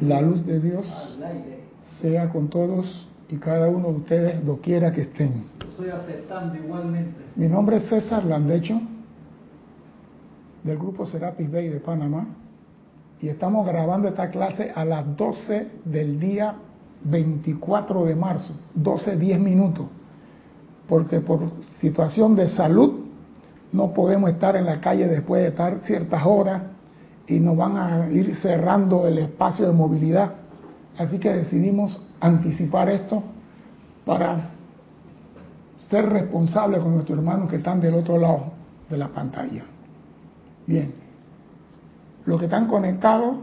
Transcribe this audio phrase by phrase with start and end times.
[0.00, 0.84] La luz de Dios
[2.00, 5.44] sea con todos y cada uno de ustedes, doquiera que estén.
[5.68, 7.16] Estoy aceptando igualmente.
[7.36, 8.80] Mi nombre es César Landecho,
[10.62, 12.26] del grupo Serapis Bay de Panamá,
[13.20, 16.54] y estamos grabando esta clase a las 12 del día
[17.04, 19.86] 24 de marzo, 12, 10 minutos,
[20.88, 21.40] porque por
[21.80, 23.04] situación de salud
[23.72, 26.62] no podemos estar en la calle después de estar ciertas horas
[27.26, 30.34] y nos van a ir cerrando el espacio de movilidad.
[30.98, 33.22] Así que decidimos anticipar esto
[34.04, 34.50] para
[35.88, 38.52] ser responsables con nuestros hermanos que están del otro lado
[38.88, 39.64] de la pantalla.
[40.66, 40.92] Bien,
[42.26, 43.38] los que están conectados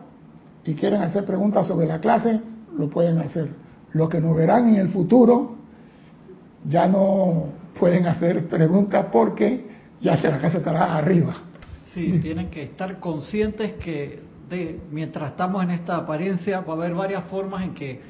[0.63, 2.39] y quieren hacer preguntas sobre la clase,
[2.77, 3.49] lo pueden hacer.
[3.93, 5.55] Los que nos verán en el futuro
[6.69, 7.45] ya no
[7.79, 9.69] pueden hacer preguntas porque
[10.01, 11.35] ya la casa estará arriba.
[11.93, 16.93] Sí, tienen que estar conscientes que de, mientras estamos en esta apariencia va a haber
[16.93, 18.01] varias formas en que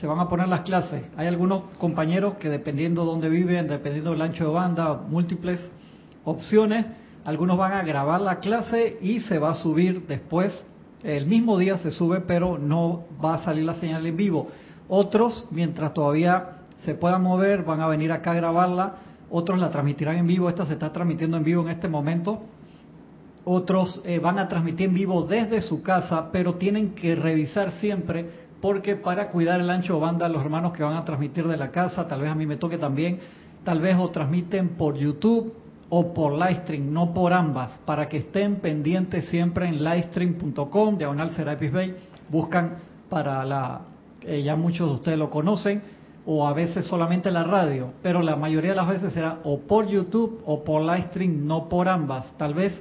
[0.00, 1.04] se van a poner las clases.
[1.16, 5.60] Hay algunos compañeros que dependiendo de dónde viven, dependiendo del ancho de banda, múltiples
[6.24, 6.86] opciones,
[7.24, 10.52] algunos van a grabar la clase y se va a subir después.
[11.04, 14.48] El mismo día se sube, pero no va a salir la señal en vivo.
[14.88, 18.94] Otros, mientras todavía se puedan mover, van a venir acá a grabarla.
[19.30, 20.48] Otros la transmitirán en vivo.
[20.48, 22.42] Esta se está transmitiendo en vivo en este momento.
[23.50, 28.26] Otros eh, van a transmitir en vivo desde su casa, pero tienen que revisar siempre
[28.60, 32.06] porque para cuidar el ancho banda los hermanos que van a transmitir de la casa,
[32.06, 33.20] tal vez a mí me toque también,
[33.64, 35.54] tal vez o transmiten por YouTube
[35.88, 41.72] o por Livestream, no por ambas, para que estén pendientes siempre en livestream.com, diagonal Serapis
[41.72, 41.96] Bay,
[42.28, 42.76] buscan
[43.08, 43.80] para la,
[44.44, 45.82] ya muchos de ustedes lo conocen,
[46.26, 49.86] o a veces solamente la radio, pero la mayoría de las veces será o por
[49.86, 52.30] YouTube o por Livestream, no por ambas.
[52.36, 52.78] Tal vez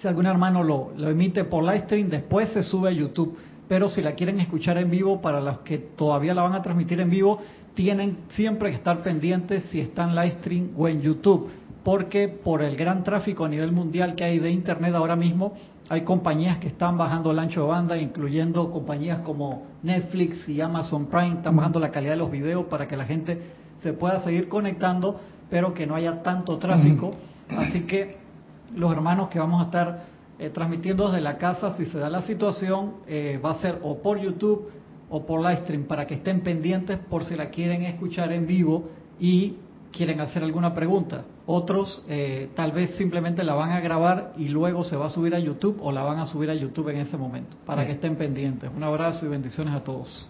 [0.00, 3.36] si algún hermano lo, lo emite por Livestream, después se sube a YouTube.
[3.68, 7.00] Pero si la quieren escuchar en vivo, para los que todavía la van a transmitir
[7.00, 7.40] en vivo,
[7.74, 11.48] tienen siempre que estar pendientes si está en live stream o en YouTube,
[11.82, 15.54] porque por el gran tráfico a nivel mundial que hay de Internet ahora mismo,
[15.88, 21.06] hay compañías que están bajando el ancho de banda, incluyendo compañías como Netflix y Amazon
[21.06, 23.40] Prime, están bajando la calidad de los videos para que la gente
[23.82, 25.20] se pueda seguir conectando,
[25.50, 27.12] pero que no haya tanto tráfico.
[27.48, 28.25] Así que
[28.74, 30.04] los hermanos que vamos a estar
[30.38, 34.02] eh, transmitiendo desde la casa, si se da la situación, eh, va a ser o
[34.02, 34.70] por YouTube
[35.08, 38.88] o por Livestream para que estén pendientes por si la quieren escuchar en vivo
[39.18, 39.56] y
[39.92, 41.24] quieren hacer alguna pregunta.
[41.46, 45.34] Otros eh, tal vez simplemente la van a grabar y luego se va a subir
[45.34, 48.16] a YouTube o la van a subir a YouTube en ese momento, para que estén
[48.16, 48.70] pendientes.
[48.76, 50.28] Un abrazo y bendiciones a todos.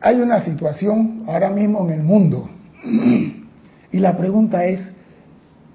[0.00, 2.50] Hay una situación ahora mismo en el mundo
[3.92, 4.80] y la pregunta es,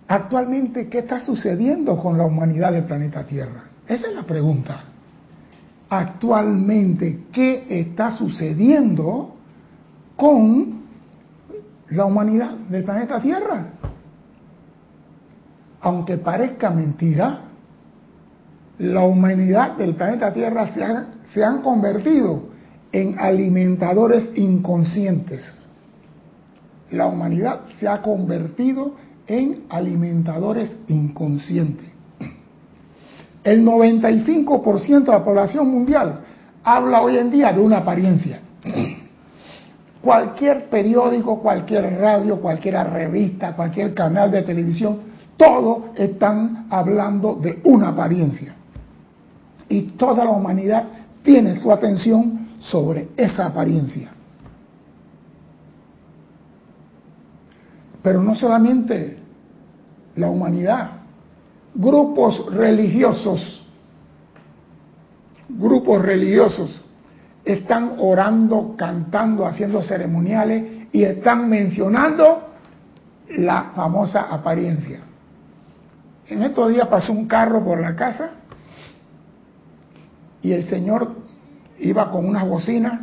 [0.08, 3.64] Actualmente, ¿qué está sucediendo con la humanidad del planeta Tierra?
[3.88, 4.84] Esa es la pregunta.
[5.90, 9.36] Actualmente, ¿qué está sucediendo
[10.16, 10.82] con
[11.90, 13.68] la humanidad del planeta Tierra?
[15.82, 17.42] Aunque parezca mentira,
[18.80, 20.86] la humanidad del planeta Tierra se,
[21.34, 22.44] se han convertido
[22.94, 25.44] en alimentadores inconscientes.
[26.92, 29.07] La humanidad se ha convertido en
[29.70, 31.86] alimentadores inconscientes.
[33.44, 36.22] El 95% de la población mundial
[36.64, 38.40] habla hoy en día de una apariencia.
[40.02, 45.00] Cualquier periódico, cualquier radio, cualquier revista, cualquier canal de televisión,
[45.38, 48.56] todos están hablando de una apariencia.
[49.70, 50.84] Y toda la humanidad
[51.24, 54.10] tiene su atención sobre esa apariencia.
[58.02, 59.17] Pero no solamente
[60.18, 60.92] la humanidad,
[61.74, 63.66] grupos religiosos,
[65.48, 66.82] grupos religiosos
[67.46, 72.50] están orando, cantando, haciendo ceremoniales y están mencionando
[73.38, 75.00] la famosa apariencia.
[76.28, 78.32] En estos días pasó un carro por la casa
[80.42, 81.16] y el Señor
[81.80, 83.00] iba con unas bocinas,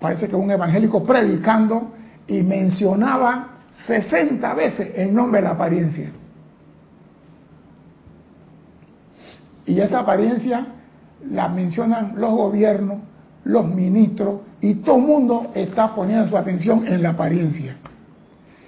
[0.00, 1.92] parece que un evangélico predicando
[2.26, 3.48] y mencionaba
[3.86, 6.10] 60 veces el nombre de la apariencia.
[9.66, 10.66] Y esa apariencia
[11.30, 12.98] la mencionan los gobiernos,
[13.44, 17.76] los ministros, y todo el mundo está poniendo su atención en la apariencia.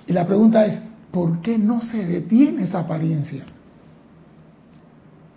[0.06, 0.78] Y la pregunta es,
[1.10, 3.44] ¿por qué no se detiene esa apariencia?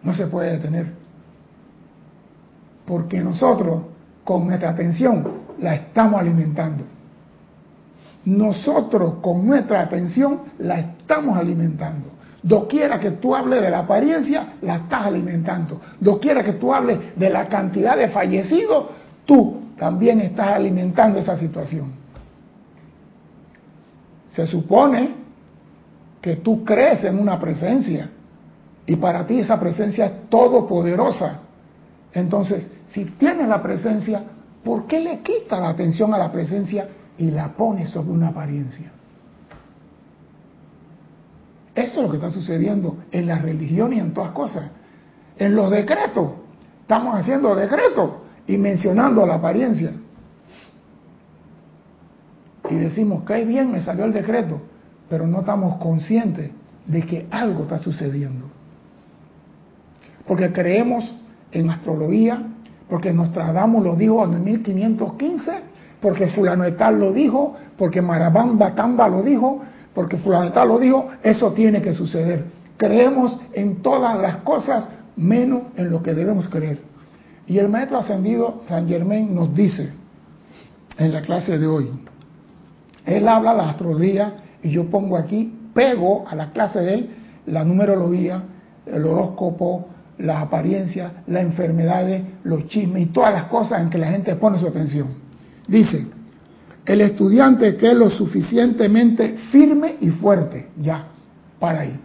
[0.03, 0.87] No se puede detener.
[2.85, 3.83] Porque nosotros,
[4.23, 6.83] con nuestra atención, la estamos alimentando.
[8.25, 12.09] Nosotros, con nuestra atención, la estamos alimentando.
[12.43, 15.79] Doquiera que tú hables de la apariencia, la estás alimentando.
[15.99, 18.87] Doquiera que tú hables de la cantidad de fallecidos,
[19.25, 21.91] tú también estás alimentando esa situación.
[24.31, 25.11] Se supone
[26.19, 28.09] que tú crees en una presencia
[28.85, 31.41] y para ti esa presencia es todopoderosa.
[32.13, 34.23] Entonces, si tienes la presencia,
[34.63, 36.87] ¿por qué le quitas la atención a la presencia
[37.17, 38.91] y la pones sobre una apariencia?
[41.75, 44.63] Eso es lo que está sucediendo en la religión y en todas cosas.
[45.37, 46.31] En los decretos,
[46.81, 48.11] estamos haciendo decretos
[48.45, 49.91] y mencionando la apariencia.
[52.69, 54.61] Y decimos, que bien, me salió el decreto,
[55.09, 56.51] pero no estamos conscientes
[56.85, 58.45] de que algo está sucediendo.
[60.27, 61.15] Porque creemos
[61.51, 62.43] en astrología,
[62.89, 65.51] porque Nostradamus lo dijo en el 1515,
[66.01, 69.61] porque fulano lo dijo, porque Marabamba Camba lo dijo,
[69.93, 72.45] porque fulano tal lo dijo, eso tiene que suceder.
[72.77, 76.79] Creemos en todas las cosas menos en lo que debemos creer.
[77.47, 79.91] Y el maestro ascendido San Germain nos dice
[80.97, 81.89] en la clase de hoy,
[83.05, 84.33] él habla de la astrología
[84.63, 87.09] y yo pongo aquí, pego a la clase de él
[87.45, 88.43] la numerología,
[88.85, 89.87] el horóscopo,
[90.17, 94.59] las apariencias, las enfermedades, los chismes y todas las cosas en que la gente pone
[94.59, 95.07] su atención.
[95.67, 96.05] Dice,
[96.85, 101.07] el estudiante que es lo suficientemente firme y fuerte, ya,
[101.59, 101.99] para ahí.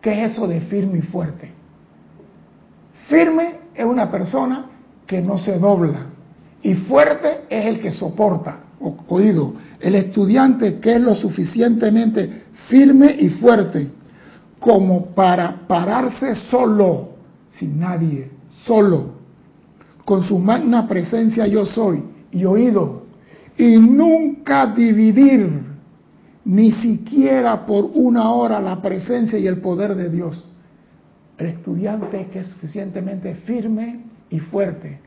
[0.00, 1.50] ¿Qué es eso de firme y fuerte?
[3.08, 4.66] Firme es una persona
[5.06, 6.06] que no se dobla
[6.62, 8.60] y fuerte es el que soporta.
[9.08, 13.90] oído, el estudiante que es lo suficientemente firme y fuerte
[14.58, 17.10] como para pararse solo
[17.52, 18.30] sin nadie,
[18.64, 19.14] solo,
[20.04, 23.01] con su magna presencia yo soy y oído,
[23.56, 25.72] y nunca dividir
[26.44, 30.48] ni siquiera por una hora la presencia y el poder de Dios.
[31.38, 34.00] El estudiante que es suficientemente firme
[34.30, 35.00] y fuerte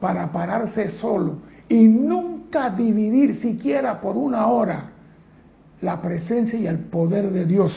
[0.00, 1.38] para pararse solo
[1.68, 4.90] y nunca dividir siquiera por una hora
[5.80, 7.72] la presencia y el poder de Dios.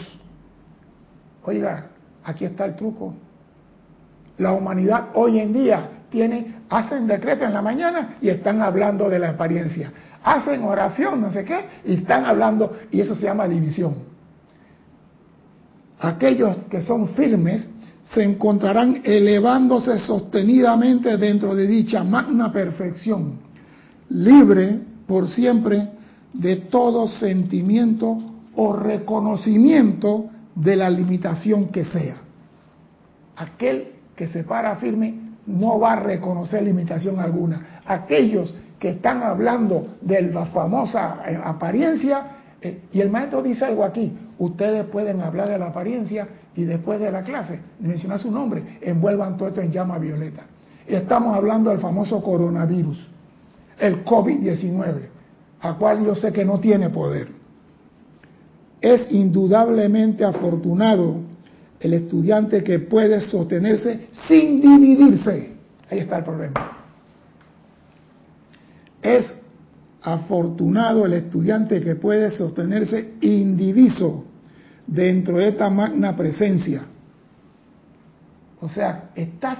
[1.43, 1.87] Oiga,
[2.23, 3.13] aquí está el truco.
[4.37, 9.19] La humanidad hoy en día tiene, hacen decreto en la mañana y están hablando de
[9.19, 9.91] la apariencia.
[10.23, 13.95] Hacen oración, no sé qué, y están hablando, y eso se llama división.
[15.99, 17.69] Aquellos que son firmes
[18.03, 23.39] se encontrarán elevándose sostenidamente dentro de dicha magna perfección,
[24.09, 25.89] libre por siempre
[26.33, 28.17] de todo sentimiento
[28.55, 30.25] o reconocimiento
[30.55, 32.17] de la limitación que sea.
[33.35, 37.81] Aquel que se para firme no va a reconocer limitación alguna.
[37.85, 42.27] Aquellos que están hablando de la famosa eh, apariencia,
[42.61, 46.99] eh, y el maestro dice algo aquí, ustedes pueden hablar de la apariencia y después
[46.99, 50.43] de la clase, mencionar su nombre, envuelvan todo esto en llama violeta.
[50.85, 52.99] Estamos hablando del famoso coronavirus,
[53.79, 54.93] el COVID-19,
[55.61, 57.29] a cual yo sé que no tiene poder.
[58.81, 61.21] Es indudablemente afortunado
[61.83, 65.51] el estudiante que puede sostenerse sin dividirse.
[65.89, 66.77] Ahí está el problema.
[69.01, 69.35] Es
[70.01, 74.23] afortunado el estudiante que puede sostenerse indiviso
[74.87, 76.85] dentro de esta magna presencia.
[78.61, 79.59] O sea, ¿estás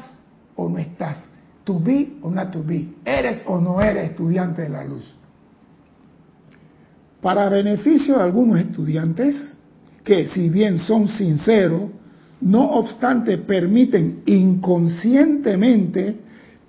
[0.55, 1.17] o no estás?
[1.65, 2.87] To be o not to be.
[3.03, 5.13] ¿Eres o no eres estudiante de la luz?
[7.21, 9.57] Para beneficio de algunos estudiantes,
[10.05, 11.92] que si bien son sinceros,
[12.43, 16.17] no obstante permiten inconscientemente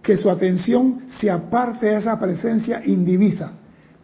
[0.02, 3.52] que su atención se aparte de esa presencia indivisa.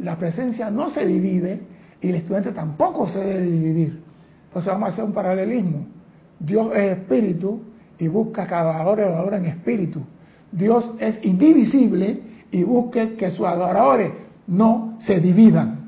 [0.00, 1.60] La presencia no se divide
[2.00, 4.02] y el estudiante tampoco se debe dividir.
[4.48, 5.86] Entonces vamos a hacer un paralelismo.
[6.40, 7.62] Dios es espíritu
[7.98, 10.00] y busca cada adorador en espíritu.
[10.50, 14.12] Dios es indivisible y busca que sus adoradores
[14.48, 15.78] no se dividan.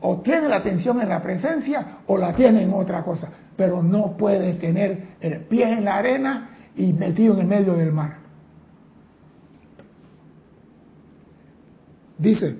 [0.00, 4.16] O tiene la atención en la presencia o la tiene en otra cosa pero no
[4.16, 8.18] puede tener el pie en la arena y metido en el medio del mar.
[12.16, 12.54] Dice,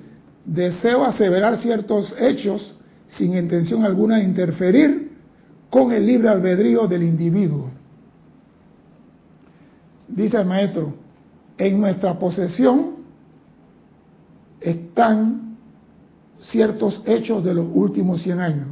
[0.45, 2.75] deseo aseverar ciertos hechos
[3.07, 5.13] sin intención alguna de interferir
[5.71, 7.71] con el libre albedrío del individuo.
[10.09, 10.95] Dice el maestro,
[11.59, 13.05] en nuestra posesión
[14.61, 15.57] están
[16.41, 18.69] ciertos hechos de los últimos 100 años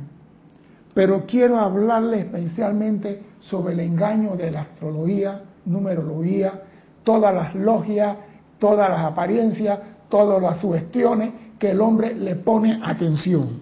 [0.97, 6.63] pero quiero hablarle especialmente sobre el engaño de la astrología, numerología,
[7.05, 8.17] todas las logias,
[8.59, 13.61] todas las apariencias, todas las sugestiones que el hombre le pone atención.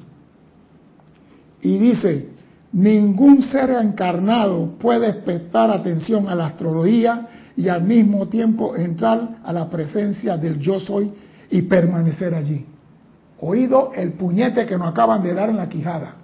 [1.61, 2.29] Y dice,
[2.71, 7.27] Ningún ser encarnado puede prestar atención a la astrología
[7.57, 11.13] y al mismo tiempo entrar a la presencia del yo soy
[11.51, 12.65] y permanecer allí.
[13.41, 16.24] Oído el puñete que nos acaban de dar en la quijada.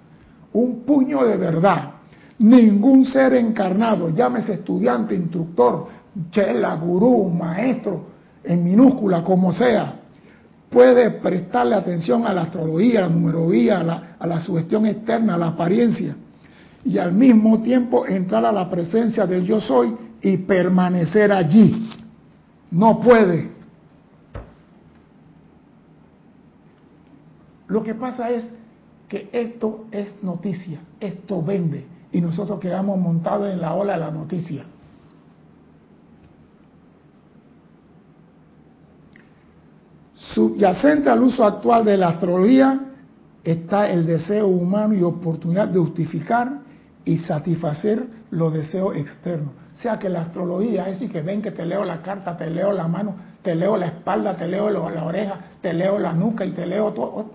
[0.53, 1.91] Un puño de verdad.
[2.39, 5.87] Ningún ser encarnado, llámese estudiante, instructor,
[6.31, 8.05] chela, gurú, maestro,
[8.43, 9.99] en minúscula, como sea,
[10.69, 15.35] puede prestarle atención a la astrología, a la numerología, a la, a la sugestión externa,
[15.35, 16.15] a la apariencia,
[16.83, 21.89] y al mismo tiempo entrar a la presencia del yo soy y permanecer allí.
[22.71, 23.51] No puede.
[27.67, 28.60] Lo que pasa es
[29.11, 34.09] que esto es noticia, esto vende, y nosotros quedamos montados en la ola de la
[34.09, 34.63] noticia.
[40.13, 42.79] Subyacente al uso actual de la astrología
[43.43, 46.61] está el deseo humano y oportunidad de justificar
[47.03, 49.51] y satisfacer los deseos externos.
[49.77, 52.49] O sea que la astrología es decir que ven que te leo la carta, te
[52.49, 56.45] leo la mano, te leo la espalda, te leo la oreja, te leo la nuca
[56.45, 57.31] y te leo todo.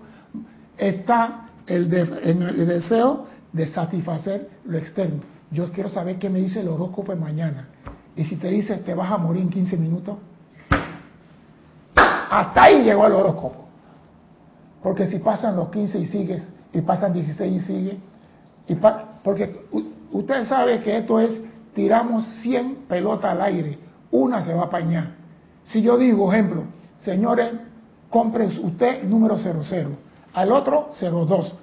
[0.75, 5.21] Está el, en el deseo de satisfacer lo externo.
[5.51, 7.69] Yo quiero saber qué me dice el horóscopo de mañana.
[8.15, 10.17] Y si te dice te vas a morir en 15 minutos,
[11.95, 13.67] hasta ahí llegó el horóscopo.
[14.81, 17.97] Porque si pasan los 15 y sigues, y pasan 16 y sigue,
[18.67, 18.75] y
[19.23, 19.65] porque
[20.11, 21.31] usted sabe que esto es,
[21.73, 23.79] tiramos 100 pelotas al aire,
[24.11, 25.15] una se va a apañar.
[25.65, 26.63] Si yo digo, ejemplo,
[26.99, 27.51] señores,
[28.09, 30.06] compre usted número 00,
[30.37, 31.55] al otro 02,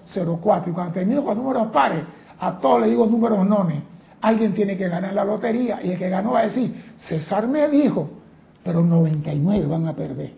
[0.43, 2.03] 04, y cuando termino con números pares,
[2.41, 3.81] a todos le digo números nones.
[4.21, 6.75] Alguien tiene que ganar la lotería y el que ganó va a decir,
[7.07, 8.11] César me dijo,
[8.65, 10.33] pero 99 van a perder.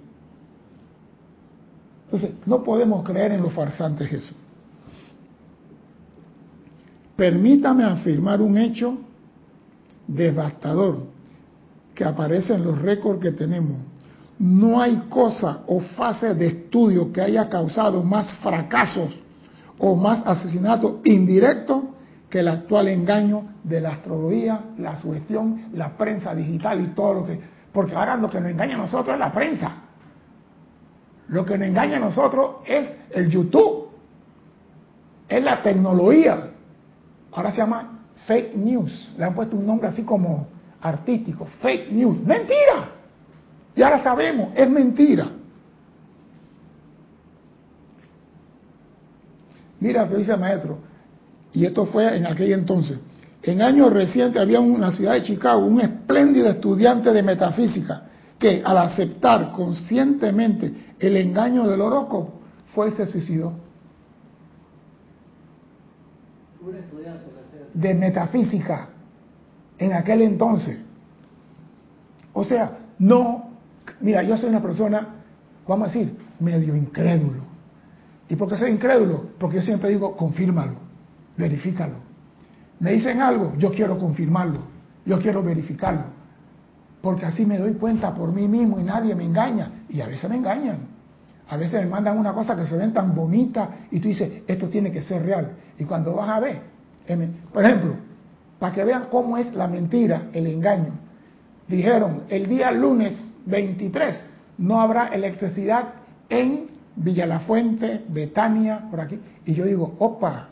[2.05, 4.37] Entonces, no podemos creer en los farsantes Jesús.
[7.17, 8.99] Permítame afirmar un hecho
[10.07, 11.05] devastador
[11.95, 13.79] que aparece en los récords que tenemos.
[14.39, 19.17] No hay cosa o fase de estudio que haya causado más fracasos
[19.79, 21.85] o más asesinatos indirectos
[22.29, 27.27] que el actual engaño de la astrología, la sugestión, la prensa digital y todo lo
[27.27, 27.41] que...
[27.73, 29.73] Porque ahora lo que nos engaña a nosotros es la prensa.
[31.29, 33.89] Lo que nos engaña a nosotros es el YouTube,
[35.29, 36.51] es la tecnología.
[37.33, 39.15] Ahora se llama fake news.
[39.19, 40.47] Le han puesto un nombre así como
[40.81, 42.19] artístico, fake news.
[42.23, 42.96] Mentira.
[43.77, 45.31] Y ahora sabemos, es mentira.
[49.79, 50.79] Mira dice el maestro,
[51.53, 52.99] y esto fue en aquel entonces.
[53.43, 58.03] En años recientes había en la ciudad de Chicago un espléndido estudiante de metafísica
[58.39, 62.41] que al aceptar conscientemente el engaño del horóscopo
[62.75, 63.53] fue y se suicidó.
[67.75, 68.89] De metafísica
[69.79, 70.79] en aquel entonces.
[72.33, 73.46] O sea, no,
[74.01, 75.09] mira, yo soy una persona,
[75.67, 77.45] vamos a decir, medio incrédulo.
[78.29, 79.31] ¿Y por qué soy incrédulo?
[79.39, 80.75] Porque yo siempre digo, confírmalo,
[81.37, 81.95] verifícalo.
[82.81, 84.61] Me dicen algo, yo quiero confirmarlo,
[85.05, 86.17] yo quiero verificarlo
[87.07, 89.71] porque así me doy cuenta por mí mismo y nadie me engaña.
[89.89, 90.79] Y a veces me engañan.
[91.49, 94.69] A veces me mandan una cosa que se ven tan bonita y tú dices, esto
[94.69, 95.53] tiene que ser real.
[95.79, 96.63] Y cuando vas a ver,
[97.53, 97.95] por ejemplo,
[98.59, 100.95] para que vean cómo es la mentira, el engaño,
[101.69, 103.15] dijeron, el día lunes
[103.47, 104.17] 23
[104.59, 105.95] no habrá electricidad
[106.29, 109.19] en Villa La Fuente, Betania, por aquí.
[109.45, 110.49] Y yo digo, opa,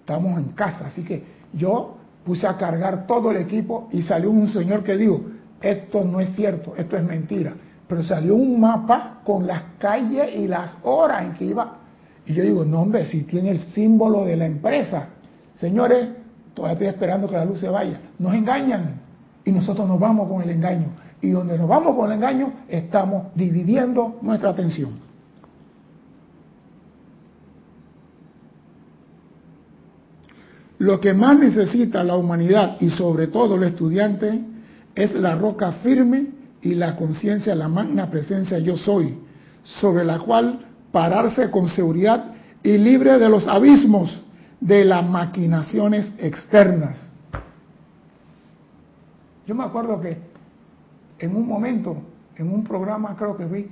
[0.00, 0.86] estamos en casa.
[0.86, 5.20] Así que yo puse a cargar todo el equipo y salió un señor que dijo,
[5.60, 7.54] esto no es cierto, esto es mentira.
[7.88, 11.78] Pero salió un mapa con las calles y las horas en que iba.
[12.26, 15.08] Y yo digo, no hombre, si tiene el símbolo de la empresa.
[15.54, 16.08] Señores,
[16.54, 18.00] todavía estoy esperando que la luz se vaya.
[18.18, 19.00] Nos engañan
[19.44, 20.88] y nosotros nos vamos con el engaño.
[21.24, 24.98] Y donde nos vamos con engaño, estamos dividiendo nuestra atención.
[30.76, 34.34] Lo que más necesita la humanidad y sobre todo los estudiantes
[34.94, 36.26] es la roca firme
[36.60, 39.18] y la conciencia, la magna presencia yo soy,
[39.62, 44.24] sobre la cual pararse con seguridad y libre de los abismos
[44.60, 46.98] de las maquinaciones externas.
[49.46, 50.33] Yo me acuerdo que
[51.24, 51.96] en un momento,
[52.36, 53.68] en un programa creo que vi,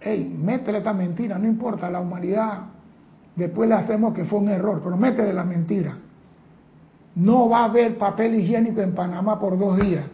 [0.00, 2.60] hey, métele esta mentira, no importa, la humanidad,
[3.34, 5.96] después le hacemos que fue un error, pero métele la mentira.
[7.16, 10.04] No va a haber papel higiénico en Panamá por dos días.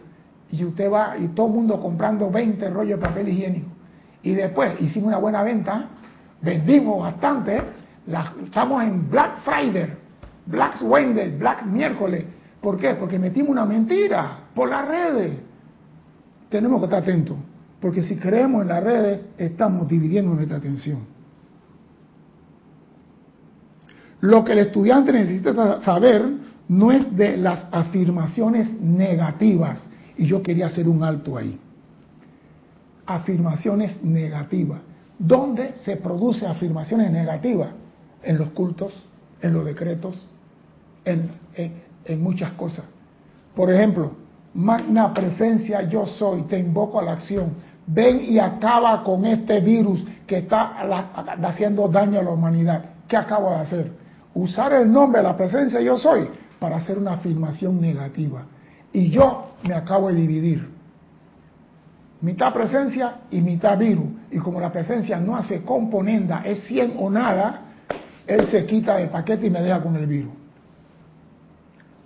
[0.51, 3.69] Y usted va, y todo el mundo comprando 20 rollos de papel higiénico.
[4.21, 5.87] Y después hicimos una buena venta,
[6.41, 7.61] vendimos bastante,
[8.43, 10.01] estamos en Black Friday.
[10.45, 12.25] Black Wednesday, Black miércoles.
[12.59, 12.95] ¿Por qué?
[12.95, 15.50] Porque metimos una mentira por las redes.
[16.51, 17.37] Tenemos que estar atentos,
[17.79, 20.99] porque si creemos en las redes, estamos dividiendo nuestra atención.
[24.19, 26.23] Lo que el estudiante necesita saber
[26.67, 29.79] no es de las afirmaciones negativas,
[30.17, 31.57] y yo quería hacer un alto ahí.
[33.05, 34.81] Afirmaciones negativas.
[35.17, 37.69] ¿Dónde se produce afirmaciones negativas?
[38.23, 38.93] En los cultos,
[39.41, 40.19] en los decretos,
[41.05, 41.29] en,
[42.05, 42.85] en, muchas cosas.
[43.55, 44.11] Por ejemplo,
[44.53, 47.53] magna presencia yo soy, te invoco a la acción.
[47.87, 50.77] Ven y acaba con este virus que está
[51.43, 52.85] haciendo daño a la humanidad.
[53.07, 53.91] ¿Qué acabo de hacer?
[54.33, 56.29] Usar el nombre de la presencia yo soy
[56.59, 58.45] para hacer una afirmación negativa.
[58.93, 60.69] Y yo me acabo de dividir.
[62.21, 64.07] Mitad presencia y mitad virus.
[64.31, 67.61] Y como la presencia no hace componenda, es 100 o nada,
[68.27, 70.40] él se quita del paquete y me deja con el virus.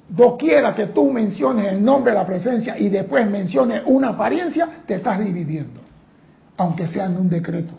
[0.08, 4.96] Doquiera que tú menciones el nombre de la presencia y después menciones una apariencia, te
[4.96, 5.82] estás dividiendo.
[6.58, 7.74] Aunque sea en un decreto,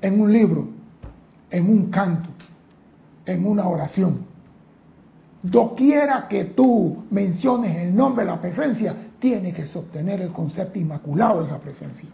[0.00, 0.68] en un libro,
[1.50, 2.28] en un canto,
[3.24, 4.26] en una oración.
[5.42, 11.40] Doquiera que tú menciones el nombre de la presencia, tiene que sostener el concepto inmaculado
[11.40, 12.08] de esa presencia.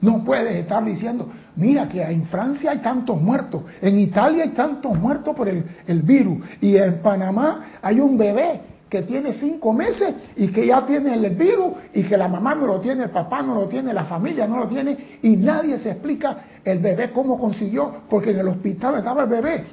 [0.00, 4.96] No puedes estar diciendo, mira que en Francia hay tantos muertos, en Italia hay tantos
[4.96, 10.14] muertos por el, el, virus, y en Panamá hay un bebé que tiene cinco meses
[10.36, 13.42] y que ya tiene el virus y que la mamá no lo tiene, el papá
[13.42, 17.38] no lo tiene, la familia no lo tiene y nadie se explica el bebé cómo
[17.38, 19.64] consiguió, porque en el hospital estaba el bebé,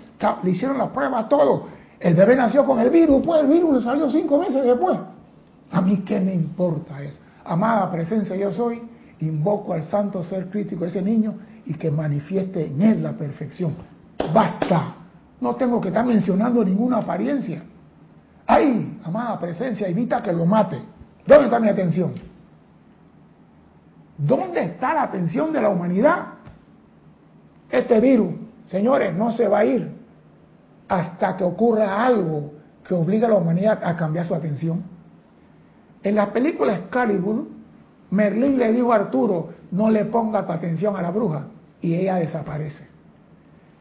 [0.43, 1.67] le hicieron la prueba todo.
[1.99, 4.97] El bebé nació con el virus, pues el virus le salió cinco meses después.
[5.71, 7.19] A mí qué me importa eso.
[7.43, 8.81] Amada presencia yo soy,
[9.19, 13.75] invoco al santo ser crítico ese niño y que manifieste en él la perfección.
[14.33, 14.95] Basta.
[15.41, 17.61] No tengo que estar mencionando ninguna apariencia.
[18.47, 20.79] Ay, amada presencia, evita que lo mate.
[21.25, 22.13] ¿Dónde está mi atención?
[24.17, 26.25] ¿Dónde está la atención de la humanidad?
[27.69, 28.33] Este virus,
[28.69, 29.91] señores, no se va a ir
[30.87, 32.53] hasta que ocurra algo
[32.87, 34.83] que obligue a la humanidad a cambiar su atención.
[36.03, 37.47] En la película Excalibur,
[38.15, 41.47] Merlín le dijo a Arturo, no le ponga tu atención a la bruja,
[41.81, 42.87] y ella desaparece.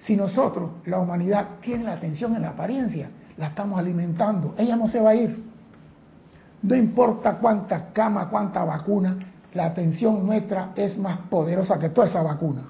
[0.01, 4.89] Si nosotros, la humanidad, tiene la atención en la apariencia, la estamos alimentando, ella no
[4.89, 5.43] se va a ir.
[6.63, 9.19] No importa cuánta cama, cuánta vacuna,
[9.55, 12.63] la atención nuestra es más poderosa que toda esa vacuna.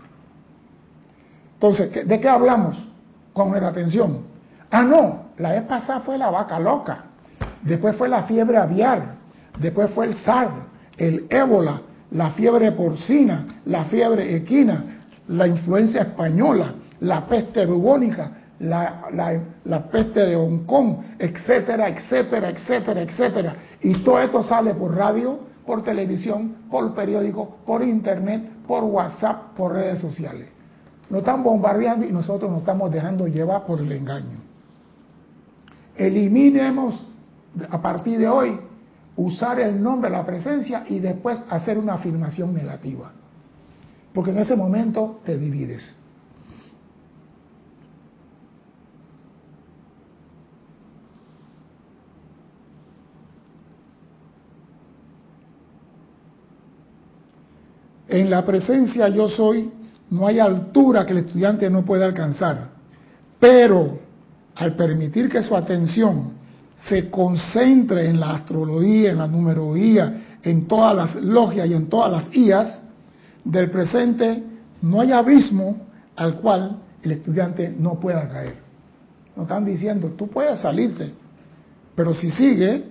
[1.54, 2.76] Entonces, ¿de qué hablamos
[3.32, 4.18] con la atención?
[4.70, 7.04] Ah, no, la vez pasada fue la vaca loca,
[7.62, 9.14] después fue la fiebre aviar,
[9.58, 11.80] después fue el SAR, el ébola,
[12.10, 14.84] la fiebre porcina, la fiebre equina,
[15.28, 18.30] la influencia española, la peste bubónica,
[18.60, 23.56] la, la, peste de Hong Kong, etcétera, etcétera, etcétera, etcétera.
[23.82, 29.72] Y todo esto sale por radio, por televisión, por periódico, por internet, por WhatsApp, por
[29.72, 30.48] redes sociales.
[31.10, 34.38] Nos están bombardeando y nosotros nos estamos dejando llevar por el engaño.
[35.96, 37.06] Eliminemos
[37.70, 38.58] a partir de hoy
[39.16, 43.12] usar el nombre, la presencia y después hacer una afirmación negativa.
[44.12, 45.94] Porque en ese momento te divides.
[58.08, 59.72] En la presencia yo soy,
[60.10, 62.68] no hay altura que el estudiante no pueda alcanzar.
[63.40, 63.98] Pero
[64.54, 66.43] al permitir que su atención
[66.76, 72.12] se concentre en la astrología, en la numerología, en todas las logias y en todas
[72.12, 72.82] las IAS
[73.44, 74.42] del presente,
[74.82, 75.78] no hay abismo
[76.16, 78.56] al cual el estudiante no pueda caer.
[79.36, 81.12] Nos están diciendo, tú puedes salirte,
[81.94, 82.84] pero si sigue,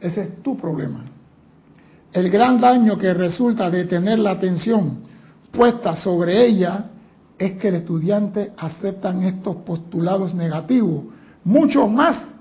[0.00, 1.04] ese es tu problema.
[2.12, 4.98] El gran daño que resulta de tener la atención
[5.52, 6.86] puesta sobre ella
[7.38, 11.04] es que el estudiante acepta estos postulados negativos,
[11.44, 12.34] mucho más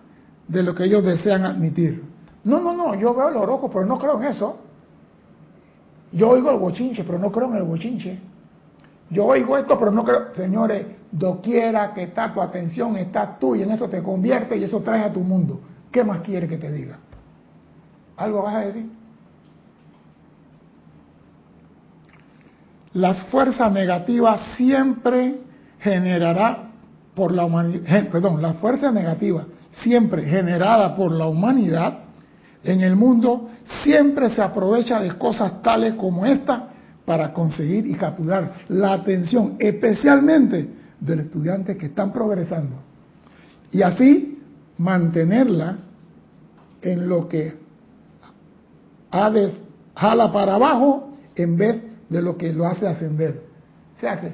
[0.47, 2.03] de lo que ellos desean admitir.
[2.43, 4.57] No, no, no, yo veo el oroco, pero no creo en eso.
[6.11, 8.19] Yo oigo el bochinche, pero no creo en el bochinche.
[9.09, 10.33] Yo oigo esto, pero no creo.
[10.33, 14.81] Señores, doquiera que está tu atención, está tú y en eso te convierte y eso
[14.81, 15.59] trae a tu mundo.
[15.91, 16.97] ¿Qué más quiere que te diga?
[18.15, 18.89] ¿Algo vas a decir?
[22.93, 25.41] Las fuerzas negativas siempre
[25.79, 26.71] generará
[27.13, 31.99] por la humanidad, perdón, las fuerzas negativas siempre generada por la humanidad
[32.63, 33.49] en el mundo,
[33.83, 36.69] siempre se aprovecha de cosas tales como esta
[37.05, 42.75] para conseguir y capturar la atención, especialmente de los estudiantes que están progresando.
[43.71, 44.33] y así
[44.77, 45.77] mantenerla
[46.81, 47.53] en lo que
[49.11, 49.51] ha de,
[49.95, 53.43] jala para abajo en vez de lo que lo hace ascender.
[53.95, 54.31] O sea que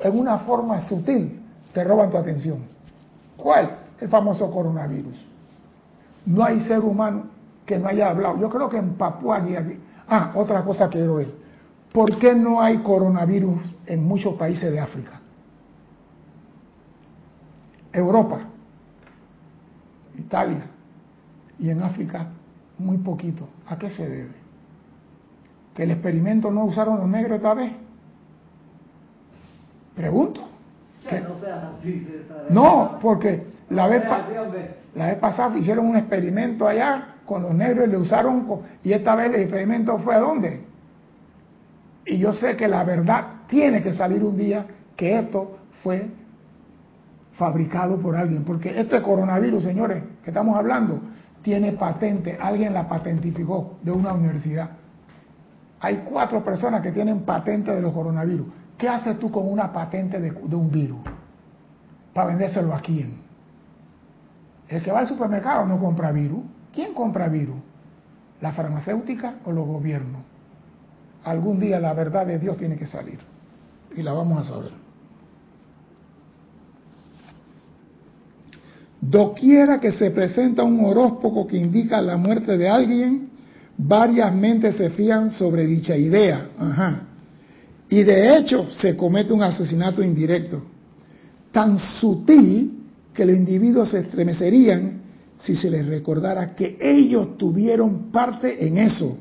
[0.00, 1.40] en una forma sutil
[1.72, 2.60] te roban tu atención.
[3.36, 3.81] ¿Cuál?
[4.02, 5.14] El famoso coronavirus.
[6.26, 7.26] No hay ser humano
[7.64, 8.36] que no haya hablado.
[8.36, 9.64] Yo creo que en Papua Guinea.
[10.08, 11.32] Ah, otra cosa que quiero ver.
[11.92, 15.20] ¿Por qué no hay coronavirus en muchos países de África?
[17.92, 18.40] Europa,
[20.18, 20.66] Italia
[21.60, 22.26] y en África
[22.78, 23.46] muy poquito.
[23.68, 24.32] ¿A qué se debe?
[25.76, 27.70] ¿Que el experimento no usaron los negros esta vez?
[29.94, 30.40] Pregunto.
[32.50, 38.46] no, porque la vez, pasada hicieron un experimento allá con los negros y le usaron,
[38.84, 40.60] y esta vez el experimento fue a dónde?
[42.04, 46.10] Y yo sé que la verdad tiene que salir un día que esto fue
[47.32, 51.00] fabricado por alguien, porque este coronavirus, señores, que estamos hablando,
[51.42, 54.70] tiene patente, alguien la patentificó de una universidad.
[55.80, 58.46] Hay cuatro personas que tienen patente de los coronavirus.
[58.78, 61.00] ¿Qué haces tú con una patente de, de un virus?
[62.12, 63.21] Para vendérselo a quién.
[64.72, 66.40] El que va al supermercado no compra virus.
[66.74, 67.56] ¿Quién compra virus?
[68.40, 70.22] ¿La farmacéutica o los gobiernos?
[71.24, 73.18] Algún día la verdad de Dios tiene que salir
[73.94, 74.70] y la vamos a saber.
[78.98, 83.28] Doquiera que se presenta un horóscopo que indica la muerte de alguien,
[83.76, 86.48] varias mentes se fían sobre dicha idea.
[86.58, 87.02] Ajá.
[87.90, 90.62] Y de hecho se comete un asesinato indirecto,
[91.52, 92.81] tan sutil
[93.12, 95.02] que los individuos se estremecerían
[95.36, 99.18] si se les recordara que ellos tuvieron parte en eso.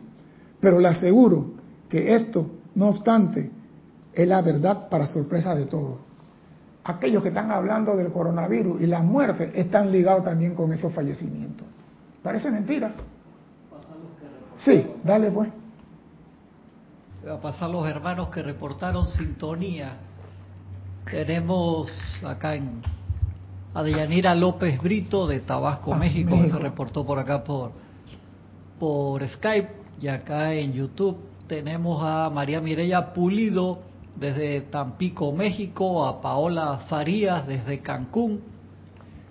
[0.59, 1.53] Pero le aseguro
[1.89, 3.51] que esto, no obstante,
[4.13, 5.99] es la verdad para sorpresa de todos.
[6.83, 11.67] Aquellos que están hablando del coronavirus y la muerte están ligados también con esos fallecimientos.
[12.23, 12.93] Parece mentira.
[14.63, 15.49] Sí, dale pues.
[17.29, 19.97] A pasar los hermanos que reportaron sintonía.
[21.09, 21.91] Tenemos
[22.23, 22.81] acá en
[23.73, 27.71] a Deyanira López Brito de Tabasco, ah, México, que se reportó por acá por,
[28.79, 29.69] por Skype
[30.01, 33.79] y acá en YouTube tenemos a María Mireya Pulido
[34.15, 38.41] desde Tampico, México, a Paola Farías desde Cancún,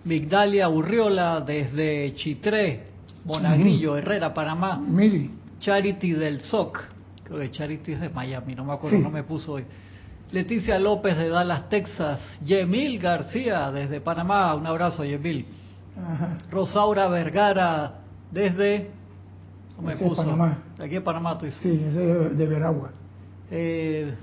[0.05, 2.89] Migdalia Urriola desde Chitré,
[3.25, 5.31] Monagrillo, Herrera, Panamá, Miri.
[5.61, 6.79] Charity del SOC,
[7.25, 9.65] creo que Charity es de Miami, no me acuerdo, no me puso hoy.
[10.33, 12.21] Leticia López de Dallas, Texas.
[12.45, 14.55] Yemil García desde Panamá.
[14.55, 15.47] Un abrazo, Yemil.
[16.51, 17.95] Rosaura Vergara
[18.31, 18.91] desde...
[19.77, 20.23] ¿Cómo me puso?
[20.23, 20.59] Panamá.
[20.79, 21.51] Aquí en Panamá estoy.
[21.53, 22.91] Sí, de, de Veragua.
[23.51, 24.15] Eh,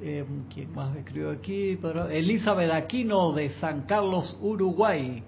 [0.00, 1.78] eh, ¿Quién más me escribió aquí?
[1.80, 5.22] Pero Elizabeth Aquino de San Carlos, Uruguay.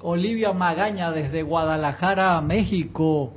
[0.00, 3.34] Olivia Magaña desde Guadalajara, México.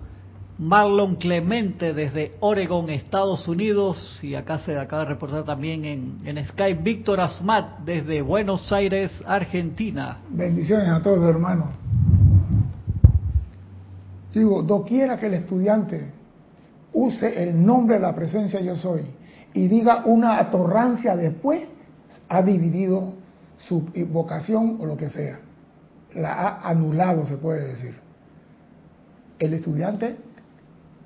[0.58, 6.46] Marlon Clemente desde Oregon, Estados Unidos, y acá se acaba de reportar también en, en
[6.46, 10.20] Skype Víctor Asmat desde Buenos Aires, Argentina.
[10.30, 11.68] Bendiciones a todos, hermanos.
[14.34, 16.12] Digo, doquiera que el estudiante
[16.94, 19.02] use el nombre de la presencia yo soy
[19.54, 21.64] y diga una atorrancia después,
[22.30, 23.14] ha dividido
[23.68, 25.40] su vocación o lo que sea.
[26.14, 27.96] La ha anulado, se puede decir.
[29.38, 30.18] El estudiante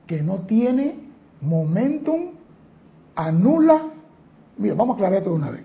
[0.10, 0.96] que no tiene
[1.40, 2.32] momentum
[3.16, 3.90] anula.
[4.58, 5.62] Mira, vamos a aclarar esto de una vez.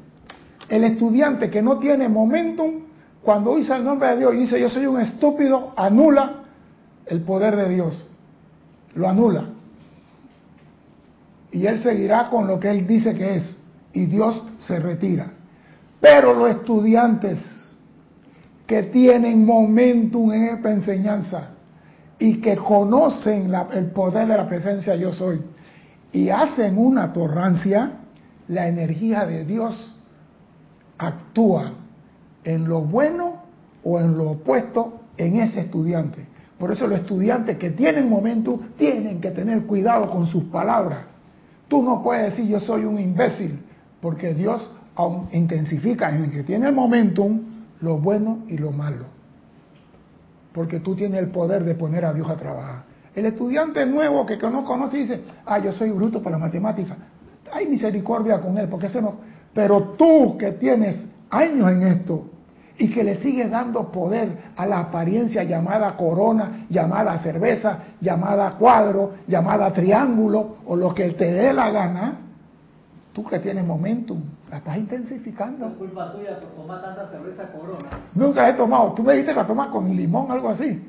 [0.68, 2.82] El estudiante que no tiene momentum,
[3.22, 6.42] cuando usa el nombre de Dios y dice yo soy un estúpido, anula
[7.06, 8.06] el poder de Dios.
[8.94, 9.48] Lo anula.
[11.50, 13.58] Y él seguirá con lo que él dice que es.
[13.94, 15.32] Y Dios se retira.
[16.02, 17.40] Pero los estudiantes
[18.66, 21.53] que tienen momentum en esta enseñanza,
[22.18, 25.40] y que conocen el poder de la presencia yo soy
[26.12, 27.90] y hacen una torrancia,
[28.46, 29.96] la energía de Dios
[30.96, 31.72] actúa
[32.44, 33.42] en lo bueno
[33.82, 36.24] o en lo opuesto en ese estudiante.
[36.58, 41.00] Por eso los estudiantes que tienen momentum tienen que tener cuidado con sus palabras.
[41.66, 43.58] Tú no puedes decir yo soy un imbécil,
[44.00, 44.70] porque Dios
[45.32, 47.40] intensifica en el que tiene el momentum
[47.80, 49.14] lo bueno y lo malo
[50.54, 52.84] porque tú tienes el poder de poner a Dios a trabajar.
[53.14, 56.96] El estudiante nuevo que no conoce dice, ah, yo soy bruto para la matemática.
[57.52, 59.16] Hay misericordia con él, porque ese no.
[59.52, 60.96] Pero tú que tienes
[61.30, 62.30] años en esto
[62.78, 69.14] y que le sigues dando poder a la apariencia llamada corona, llamada cerveza, llamada cuadro,
[69.26, 72.18] llamada triángulo o lo que te dé la gana,
[73.14, 74.20] Tú que tienes momentum,
[74.54, 75.66] la estás intensificando.
[75.66, 77.88] Es culpa tuya tomar tanta cerveza corona.
[78.14, 78.92] Nunca he tomado.
[78.92, 80.80] Tú me dijiste que la tomas con limón, algo así.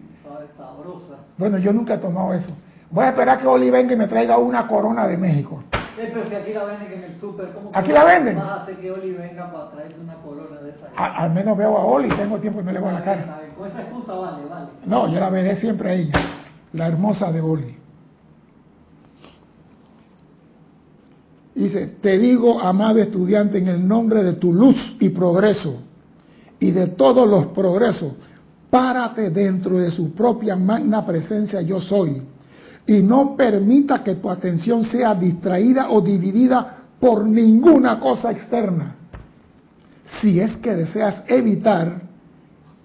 [0.55, 1.15] sabrosa.
[1.35, 2.53] Bueno, yo nunca he tomado eso.
[2.91, 5.63] Voy a esperar que Oli venga y me traiga una corona de México.
[5.97, 8.37] Eh, pero si aquí la venden en el súper, ¿cómo ¿Aquí la venden?
[8.37, 10.87] Vas a hacer que Oli venga para traerte una corona de esa.
[10.95, 13.39] al menos veo a Oli, tengo tiempo y no le voy a la cara.
[13.57, 14.67] Con esa excusa vale, vale.
[14.85, 16.19] No, yo la veré siempre a ella,
[16.73, 17.84] la hermosa de Oli.
[21.55, 25.75] Dice, te digo, amado estudiante, en el nombre de tu luz y progreso
[26.59, 28.11] y de todos los progresos,
[28.69, 32.21] párate dentro de su propia magna presencia yo soy
[32.85, 38.97] y no permita que tu atención sea distraída o dividida por ninguna cosa externa.
[40.21, 42.01] Si es que deseas evitar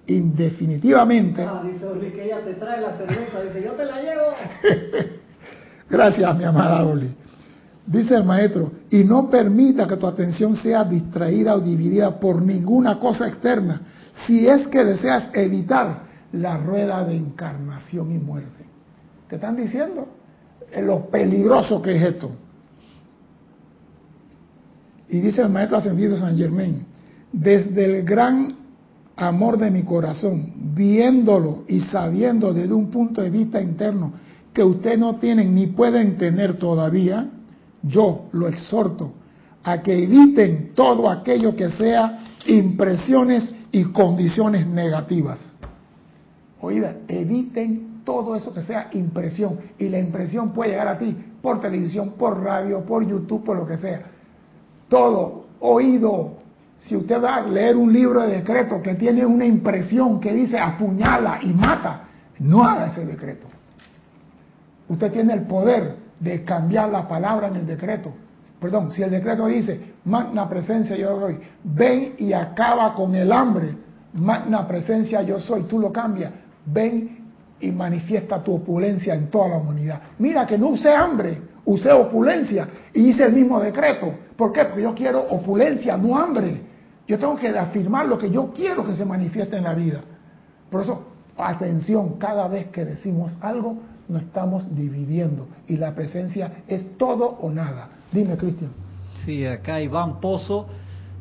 [0.06, 1.42] indefinitivamente...
[1.42, 5.10] Ah, dice Oli que ella te trae la cerveza, dice yo te la llevo.
[5.90, 7.14] Gracias, mi amada Oli.
[7.90, 13.00] Dice el maestro, y no permita que tu atención sea distraída o dividida por ninguna
[13.00, 13.80] cosa externa,
[14.26, 18.64] si es que deseas evitar la rueda de encarnación y muerte.
[19.28, 20.06] ¿Te están diciendo?
[20.80, 22.30] Lo peligroso que es esto.
[25.08, 26.86] Y dice el maestro ascendido San Germain,
[27.32, 28.54] desde el gran
[29.16, 34.12] amor de mi corazón, viéndolo y sabiendo desde un punto de vista interno
[34.54, 37.28] que ustedes no tienen ni pueden tener todavía,
[37.82, 39.12] yo lo exhorto
[39.62, 45.38] a que eviten todo aquello que sea impresiones y condiciones negativas.
[46.60, 49.58] Oiga, eviten todo eso que sea impresión.
[49.78, 53.66] Y la impresión puede llegar a ti por televisión, por radio, por YouTube, por lo
[53.66, 54.02] que sea.
[54.88, 56.38] Todo, oído.
[56.80, 60.58] Si usted va a leer un libro de decreto que tiene una impresión que dice
[60.58, 63.46] apuñala y mata, no haga ese decreto.
[64.88, 68.12] Usted tiene el poder de cambiar la palabra en el decreto.
[68.60, 73.74] Perdón, si el decreto dice, magna presencia yo soy, ven y acaba con el hambre,
[74.12, 76.30] magna presencia yo soy, tú lo cambias,
[76.66, 77.18] ven
[77.58, 80.00] y manifiesta tu opulencia en toda la humanidad.
[80.18, 84.12] Mira que no usé hambre, usé opulencia y hice el mismo decreto.
[84.36, 84.64] ¿Por qué?
[84.64, 86.60] Porque yo quiero opulencia, no hambre.
[87.06, 90.00] Yo tengo que afirmar lo que yo quiero que se manifieste en la vida.
[90.70, 91.06] Por eso,
[91.36, 93.78] atención, cada vez que decimos algo,
[94.10, 97.88] nos estamos dividiendo y la presencia es todo o nada.
[98.12, 98.72] Dime, Cristian.
[99.24, 100.66] Sí, acá Iván Pozo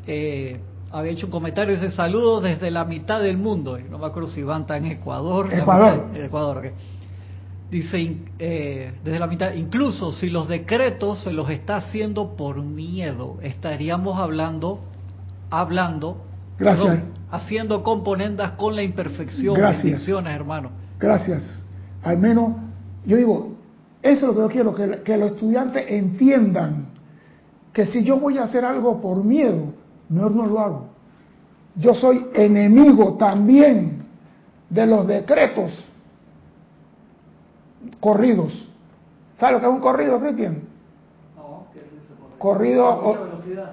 [0.08, 0.60] eh,
[0.92, 3.78] había hecho un comentario, dice saludos desde la mitad del mundo.
[3.90, 5.54] No me acuerdo si Iván está en Ecuador.
[5.54, 6.10] Ecuador.
[6.16, 6.72] Ecuador,
[7.70, 13.38] Dice, eh, desde la mitad, incluso si los decretos se los está haciendo por miedo,
[13.44, 14.80] estaríamos hablando,
[15.52, 16.18] hablando,
[16.58, 17.04] Gracias.
[17.30, 19.54] haciendo componendas con la imperfección.
[19.54, 20.08] Gracias.
[20.08, 20.72] hermano.
[21.00, 21.64] Gracias.
[22.02, 22.54] Al menos
[23.06, 23.50] yo digo,
[24.02, 26.88] eso es lo que yo quiero, que, que los estudiantes entiendan
[27.74, 29.74] que si yo voy a hacer algo por miedo,
[30.10, 30.86] mejor no lo hago.
[31.76, 34.04] Yo soy enemigo también
[34.70, 35.72] de los decretos
[38.00, 38.68] corridos.
[39.40, 40.64] ¿Sabes lo que es un corrido, Cristian?
[41.36, 41.86] No, ¿qué es
[42.38, 43.18] Corrido,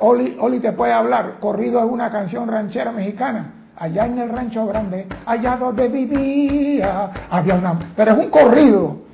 [0.00, 1.38] Oli, Oli te puede hablar.
[1.40, 7.54] Corrido es una canción ranchera mexicana allá en el rancho grande, allá donde vivía, había
[7.54, 7.78] una...
[7.94, 9.05] Pero es un corrido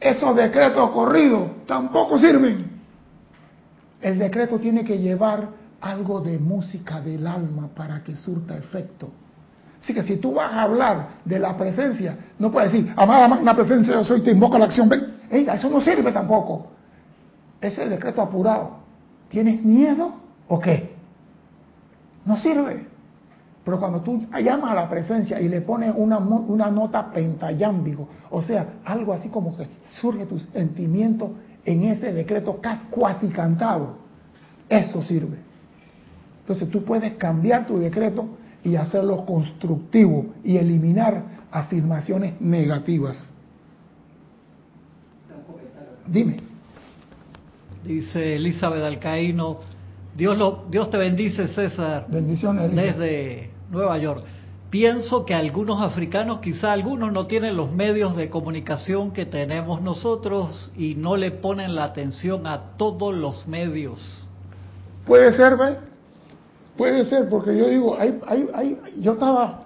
[0.00, 2.70] esos decretos corridos tampoco sirven.
[4.00, 5.48] El decreto tiene que llevar
[5.80, 9.08] algo de música del alma para que surta efecto.
[9.82, 13.54] Así que si tú vas a hablar de la presencia, no puedes decir, amada magna
[13.54, 14.88] presencia, yo soy, te invoco a la acción.
[14.88, 16.66] Ven, eso no sirve tampoco.
[17.60, 18.78] Ese decreto apurado.
[19.28, 20.14] ¿Tienes miedo
[20.48, 20.94] o qué?
[22.24, 22.85] No sirve.
[23.66, 28.40] Pero cuando tú llamas a la presencia y le pones una, una nota pentayámbico, o
[28.40, 29.66] sea, algo así como que
[30.00, 31.32] surge tu sentimiento
[31.64, 33.96] en ese decreto casi cantado,
[34.68, 35.38] eso sirve.
[36.42, 38.28] Entonces tú puedes cambiar tu decreto
[38.62, 43.28] y hacerlo constructivo y eliminar afirmaciones negativas.
[46.06, 46.36] Dime.
[47.84, 49.58] Dice Elizabeth Alcaíno,
[50.16, 52.06] Dios, lo, Dios te bendice, César.
[52.08, 52.72] Bendiciones.
[52.76, 54.24] Desde Nueva York.
[54.70, 60.72] Pienso que algunos africanos, quizá algunos, no tienen los medios de comunicación que tenemos nosotros
[60.76, 64.26] y no le ponen la atención a todos los medios.
[65.06, 65.76] Puede ser, ¿ve?
[66.76, 69.60] Puede ser, porque yo digo, hay, hay, hay, yo estaba,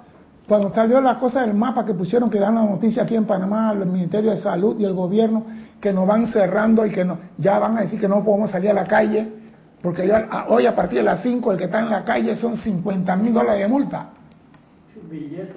[0.47, 3.73] cuando salió la cosa del mapa que pusieron que dan la noticia aquí en Panamá,
[3.73, 5.45] el Ministerio de Salud y el gobierno,
[5.81, 8.71] que nos van cerrando y que no, ya van a decir que no podemos salir
[8.71, 9.40] a la calle
[9.83, 10.11] porque
[10.49, 13.33] hoy a partir de las 5 el que está en la calle son 50 mil
[13.33, 14.11] dólares de multa.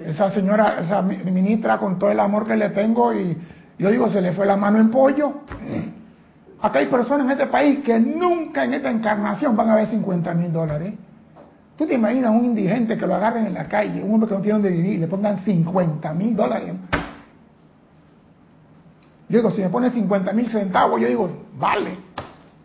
[0.06, 3.36] Esa señora, esa ministra con todo el amor que le tengo y
[3.78, 5.32] yo digo, se le fue la mano en pollo.
[6.62, 10.32] Acá hay personas en este país que nunca en esta encarnación van a ver 50
[10.34, 10.94] mil dólares.
[11.76, 14.40] ¿Tú te imaginas un indigente que lo agarren en la calle, un hombre que no
[14.40, 16.72] tiene donde vivir, y le pongan 50 mil dólares?
[19.28, 21.98] Yo digo, si me pone 50 mil centavos, yo digo, vale,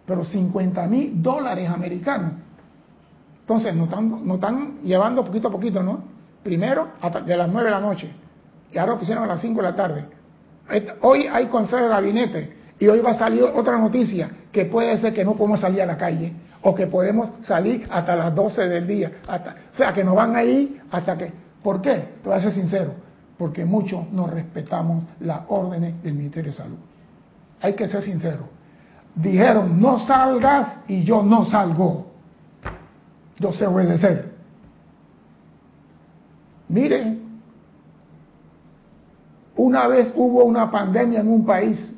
[0.10, 2.34] pero 50 mil dólares americanos.
[3.42, 6.04] Entonces nos están, nos están llevando poquito a poquito, ¿no?
[6.44, 8.12] Primero hasta de las 9 de la noche,
[8.72, 10.06] y ahora lo pusieron a las 5 de la tarde.
[11.02, 15.14] Hoy hay consejo de gabinete, y hoy va a salir otra noticia, que puede ser
[15.14, 18.88] que no podemos salir a la calle, o que podemos salir hasta las 12 del
[18.88, 19.12] día.
[19.28, 21.32] Hasta, o sea, que nos van a ir hasta que...
[21.64, 21.94] ¿Por qué?
[22.22, 22.94] Te voy a ser sincero
[23.40, 26.78] porque muchos no respetamos las órdenes del Ministerio de Salud.
[27.62, 28.59] Hay que ser sincero.
[29.22, 32.08] Dijeron, no salgas y yo no salgo.
[33.38, 34.34] Yo sé obedecer.
[36.68, 37.20] Miren,
[39.56, 41.96] una vez hubo una pandemia en un país,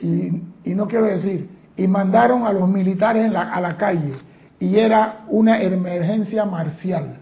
[0.00, 4.12] y, no quiero decir, y mandaron a los militares a la calle,
[4.60, 7.18] y era una emergencia marcial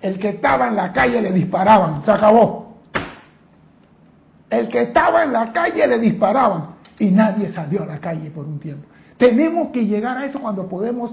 [0.00, 2.76] el que estaba en la calle le disparaban, se acabó.
[4.48, 8.46] El que estaba en la calle le disparaban y nadie salió a la calle por
[8.46, 8.86] un tiempo.
[9.16, 11.12] Tenemos que llegar a eso cuando podemos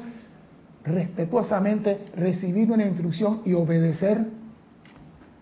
[0.84, 4.26] respetuosamente recibir una instrucción y obedecer.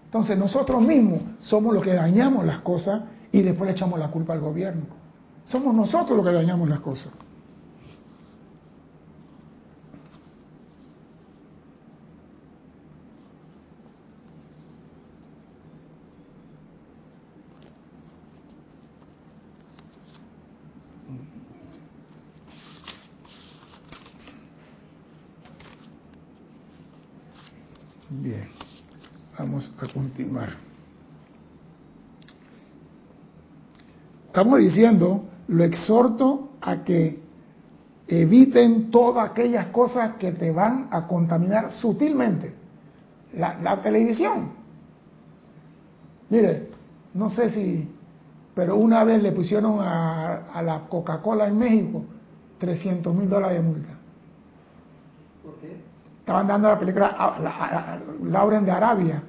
[0.06, 4.34] Entonces nosotros mismos somos los que dañamos las cosas y después le echamos la culpa
[4.34, 4.84] al gobierno.
[5.48, 7.12] Somos nosotros los que dañamos las cosas.
[28.22, 28.48] Bien,
[29.38, 30.50] vamos a continuar.
[34.34, 37.20] Estamos diciendo, lo exhorto a que
[38.08, 42.52] eviten todas aquellas cosas que te van a contaminar sutilmente.
[43.38, 44.50] La, televisión.
[46.32, 46.70] Mire,
[47.14, 47.88] no sé si,
[48.56, 52.04] pero una vez le pusieron a, a la Coca-Cola en México
[52.58, 53.90] 300 mil dólares de multa.
[55.44, 55.78] ¿Por qué?
[56.22, 57.36] estaban dando la película
[58.24, 59.22] Lauren de Arabia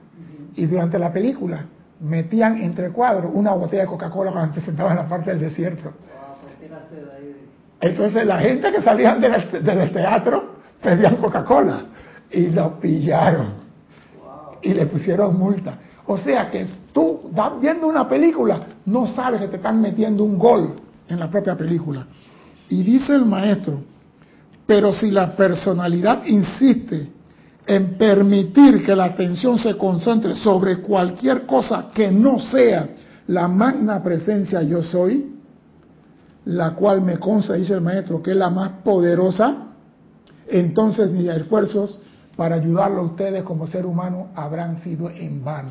[0.55, 1.67] y durante la película
[2.01, 5.93] metían entre cuadros una botella de Coca-Cola cuando se sentaba en la parte del desierto.
[7.81, 11.83] Entonces la gente que salía del, teatro pedían Coca-Cola
[12.31, 13.65] y lo pillaron
[14.63, 15.79] y le pusieron multa.
[16.07, 17.31] O sea que tú
[17.61, 20.75] viendo una película, no sabes que te están metiendo un gol
[21.09, 22.07] en la propia película.
[22.69, 23.81] Y dice el maestro,
[24.67, 27.09] pero si la personalidad insiste
[27.67, 32.89] en permitir que la atención se concentre sobre cualquier cosa que no sea
[33.27, 35.33] la magna presencia yo soy,
[36.45, 39.69] la cual me consta, dice el maestro, que es la más poderosa,
[40.47, 42.01] entonces mis esfuerzos
[42.37, 45.71] para ayudarlo a ustedes como ser humano habrán sido en vano.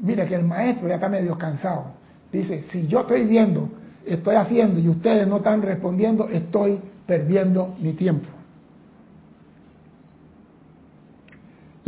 [0.00, 1.86] Mire que el maestro ya está medio cansado.
[2.32, 3.68] Dice, si yo estoy viendo,
[4.06, 8.28] estoy haciendo y ustedes no están respondiendo, estoy perdiendo mi tiempo.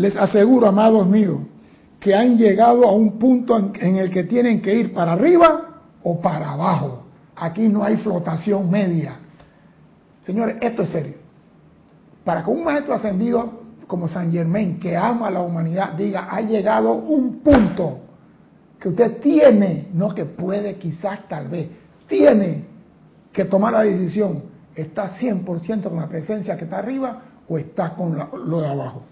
[0.01, 1.41] Les aseguro, amados míos,
[1.99, 6.21] que han llegado a un punto en, el que tienen que ir para arriba o
[6.21, 7.05] para abajo.
[7.37, 9.17] Aquí no hay flotación media.
[10.25, 11.15] Señores, esto es serio.
[12.25, 16.41] Para que un maestro ascendido como San Germain, que ama a la humanidad, diga, ha
[16.41, 17.99] llegado un punto
[18.79, 21.69] que usted tiene, no que puede, quizás, tal vez,
[22.09, 22.65] tiene
[23.33, 28.17] que tomar la decisión ¿Está 100% con la presencia que está arriba o está con
[28.17, 29.03] lo de abajo?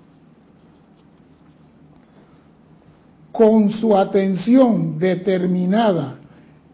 [3.38, 6.16] Con su atención determinada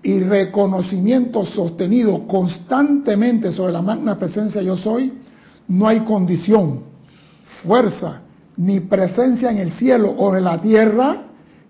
[0.02, 5.12] y reconocimiento sostenido constantemente sobre la magna presencia yo soy,
[5.68, 6.84] no hay condición,
[7.64, 8.22] fuerza,
[8.56, 11.24] ni presencia en el cielo o en la tierra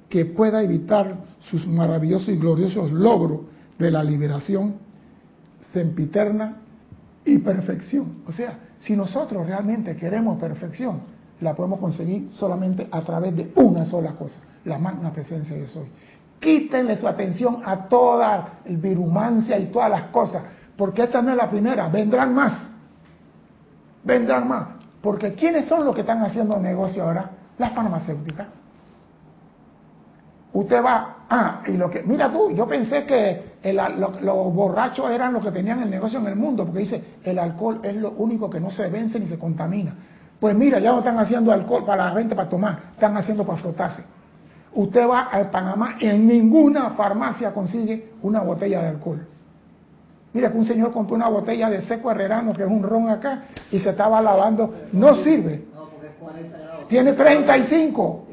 [0.08, 3.40] que pueda evitar sus maravillosos y gloriosos logros
[3.76, 4.76] de la liberación
[5.72, 6.58] sempiterna
[7.24, 8.22] y perfección.
[8.28, 11.00] O sea, si nosotros realmente queremos perfección,
[11.40, 15.86] la podemos conseguir solamente a través de una sola cosa, la magna presencia de soy.
[16.40, 20.42] Quítenle su atención a toda el virumancia y todas las cosas,
[20.76, 22.70] porque esta no es la primera, vendrán más.
[24.02, 24.68] Vendrán más.
[25.00, 27.30] Porque ¿quiénes son los que están haciendo negocio ahora?
[27.58, 28.46] Las farmacéuticas.
[30.54, 35.42] Usted va, ah, y lo que, mira tú, yo pensé que los borrachos eran los
[35.42, 38.60] que tenían el negocio en el mundo, porque dice, el alcohol es lo único que
[38.60, 39.94] no se vence ni se contamina.
[40.38, 43.58] Pues mira, ya no están haciendo alcohol para la gente para tomar, están haciendo para
[43.58, 44.04] frotarse.
[44.74, 49.26] Usted va al Panamá, en ninguna farmacia consigue una botella de alcohol.
[50.32, 53.44] Mira que un señor compró una botella de seco herrerano, que es un ron acá,
[53.70, 54.74] y se estaba lavando.
[54.92, 55.62] No sirve.
[56.88, 58.26] Tiene 35.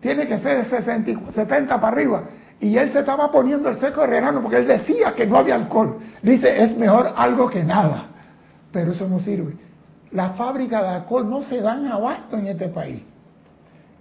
[0.00, 2.22] Tiene que ser de 60, 70 para arriba.
[2.58, 5.98] Y él se estaba poniendo el seco herrerano porque él decía que no había alcohol.
[6.22, 8.06] Dice, es mejor algo que nada.
[8.72, 9.54] Pero eso no sirve.
[10.12, 13.02] La fábrica de alcohol no se dan abasto en este país.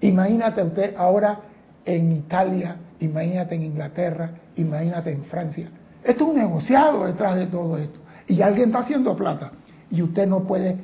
[0.01, 1.39] Imagínate usted ahora
[1.85, 5.69] en Italia, imagínate en Inglaterra, imagínate en Francia.
[6.03, 7.99] Esto es un negociado detrás de todo esto.
[8.27, 9.51] Y alguien está haciendo plata.
[9.89, 10.77] Y usted no puede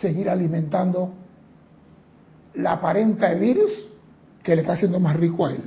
[0.00, 1.12] seguir alimentando
[2.54, 3.70] la aparenta de virus
[4.42, 5.62] que le está haciendo más rico a él.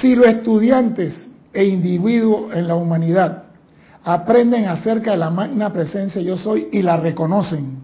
[0.00, 3.45] Si los estudiantes e individuos en la humanidad
[4.06, 7.78] aprenden acerca de la magna presencia yo soy y la reconocen,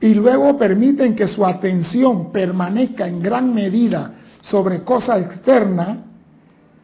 [0.00, 5.98] y luego permiten que su atención permanezca en gran medida sobre cosas externas,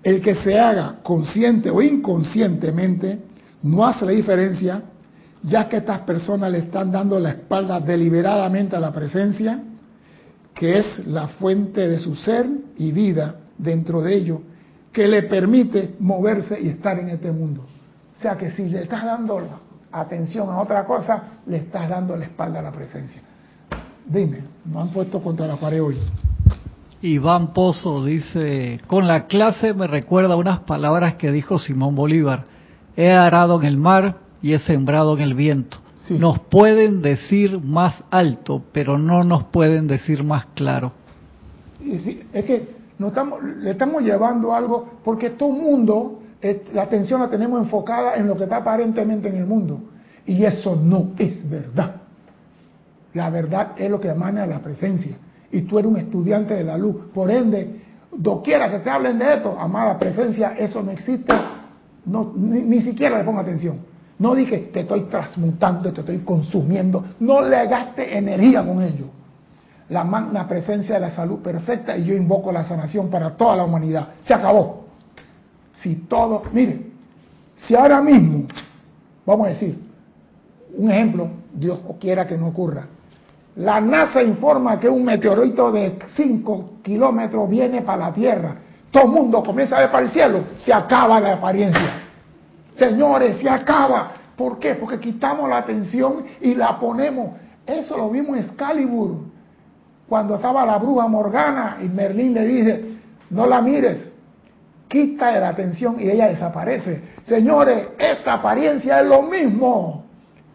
[0.00, 3.18] el que se haga consciente o inconscientemente
[3.64, 4.80] no hace la diferencia,
[5.42, 9.60] ya que estas personas le están dando la espalda deliberadamente a la presencia,
[10.54, 14.38] que es la fuente de su ser y vida dentro de ellos,
[14.92, 17.66] que le permite moverse y estar en este mundo.
[18.18, 19.40] O sea que si le estás dando
[19.92, 23.22] atención a otra cosa, le estás dando la espalda a la presencia.
[24.06, 25.96] Dime, no han puesto contra la pared hoy.
[27.00, 32.42] Iván Pozo dice, con la clase me recuerda unas palabras que dijo Simón Bolívar,
[32.96, 35.78] he arado en el mar y he sembrado en el viento.
[36.10, 40.90] Nos pueden decir más alto, pero no nos pueden decir más claro.
[41.80, 46.22] es que estamos, le estamos llevando algo, porque todo el mundo
[46.72, 49.80] la atención la tenemos enfocada en lo que está aparentemente en el mundo.
[50.26, 51.96] Y eso no es verdad.
[53.14, 55.16] La verdad es lo que emana la presencia.
[55.50, 56.96] Y tú eres un estudiante de la luz.
[57.12, 57.80] Por ende,
[58.12, 61.32] doquiera que te hablen de esto, amada presencia, eso no existe.
[62.04, 63.78] No, ni, siquiera le ponga atención.
[64.18, 67.04] No dije, te estoy transmutando, te estoy consumiendo.
[67.20, 69.06] No le gaste energía con ello.
[69.88, 73.64] La magna presencia de la salud perfecta y yo invoco la sanación para toda la
[73.64, 74.08] humanidad.
[74.22, 74.87] Se acabó.
[75.82, 76.80] Si todo, mire,
[77.66, 78.46] si ahora mismo,
[79.24, 79.78] vamos a decir,
[80.76, 82.86] un ejemplo, Dios quiera que no ocurra,
[83.56, 88.56] la NASA informa que un meteorito de 5 kilómetros viene para la Tierra,
[88.90, 92.02] todo el mundo comienza a ver para el cielo, se acaba la apariencia.
[92.76, 94.12] Señores, se acaba.
[94.36, 94.76] ¿Por qué?
[94.76, 97.32] Porque quitamos la atención y la ponemos.
[97.66, 99.16] Eso lo vimos en Excalibur,
[100.08, 102.84] cuando estaba la bruja Morgana y Merlín le dice,
[103.30, 104.07] no la mires,
[104.88, 107.02] quita la atención y ella desaparece.
[107.26, 110.04] Señores, esta apariencia es lo mismo.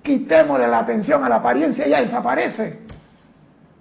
[0.02, 2.80] Quitémosle la atención a la apariencia y ella desaparece.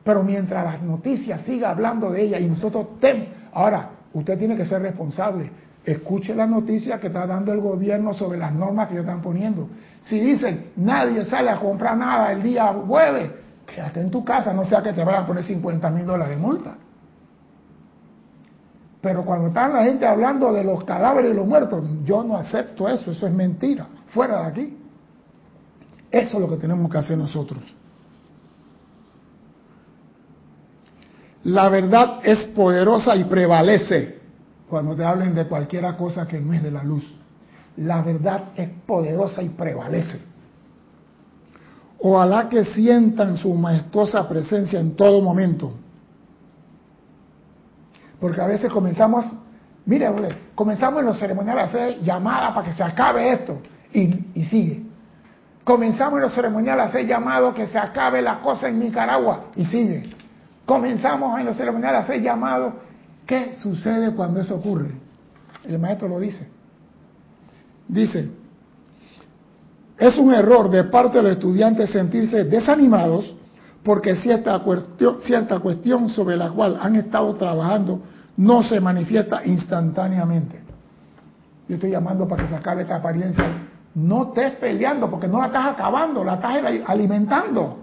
[0.04, 4.64] Pero mientras las noticias siga hablando de ella y nosotros tem ahora usted tiene que
[4.64, 5.50] ser responsable.
[5.84, 9.68] Escuche la noticia que está dando el gobierno sobre las normas que ellos están poniendo.
[10.02, 13.30] Si dicen nadie sale a comprar nada el día jueves,
[13.66, 16.42] quédate en tu casa, no sea que te vayan a poner 50 mil dólares de
[16.42, 16.74] multa.
[19.02, 22.88] Pero cuando está la gente hablando de los cadáveres y los muertos, yo no acepto
[22.88, 23.88] eso, eso es mentira.
[24.14, 24.78] Fuera de aquí.
[26.08, 27.60] Eso es lo que tenemos que hacer nosotros.
[31.42, 34.20] La verdad es poderosa y prevalece
[34.70, 37.04] cuando te hablen de cualquier cosa que no es de la luz.
[37.78, 40.20] La verdad es poderosa y prevalece.
[41.98, 45.72] Ojalá que sientan su majestuosa presencia en todo momento
[48.22, 49.24] porque a veces comenzamos,
[49.84, 50.08] mire,
[50.54, 53.58] comenzamos en los ceremoniales a hacer llamadas para que se acabe esto
[53.92, 54.84] y, sigue.
[55.64, 59.64] Comenzamos en los ceremoniales a hacer llamados que se acabe la cosa en Nicaragua y
[59.64, 60.08] sigue.
[60.64, 62.74] Comenzamos en los ceremoniales a hacer llamados.
[63.26, 64.92] ¿Qué sucede cuando eso ocurre?
[65.64, 66.46] El maestro lo dice.
[67.88, 68.30] Dice,
[69.98, 73.34] es un error de parte de los estudiantes sentirse desanimados
[73.84, 78.00] porque cierta cuestión, sobre la cual han estado trabajando
[78.36, 80.60] no se manifiesta instantáneamente.
[81.68, 83.44] Yo estoy llamando para que se acabe esta apariencia.
[83.94, 87.78] No estés peleando porque no la estás acabando, la estás alimentando.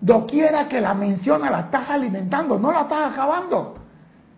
[0.00, 3.74] Doquiera que la menciona, la estás alimentando, no la estás acabando.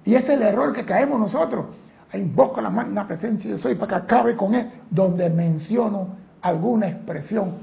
[0.04, 1.66] Y ese es el error que caemos nosotros.
[2.12, 7.54] Invoco la magna presencia de soy para que acabe con él, donde menciono alguna expresión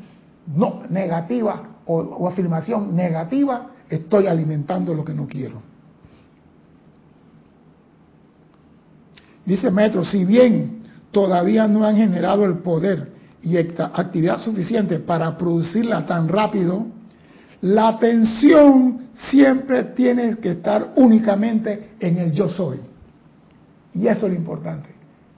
[0.55, 5.61] no negativa o afirmación negativa, estoy alimentando lo que no quiero.
[9.45, 16.05] Dice Metro, si bien todavía no han generado el poder y actividad suficiente para producirla
[16.05, 16.87] tan rápido,
[17.61, 22.79] La atención siempre tiene que estar únicamente en el yo soy.
[23.93, 24.89] Y eso es lo importante.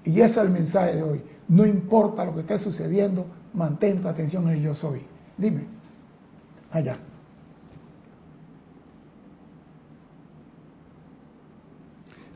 [0.04, 1.22] Y ese es el mensaje de hoy.
[1.48, 5.02] No importa lo que esté sucediendo, mantén tu atención en el yo soy.
[5.38, 5.79] Dime.
[6.72, 6.98] Allá.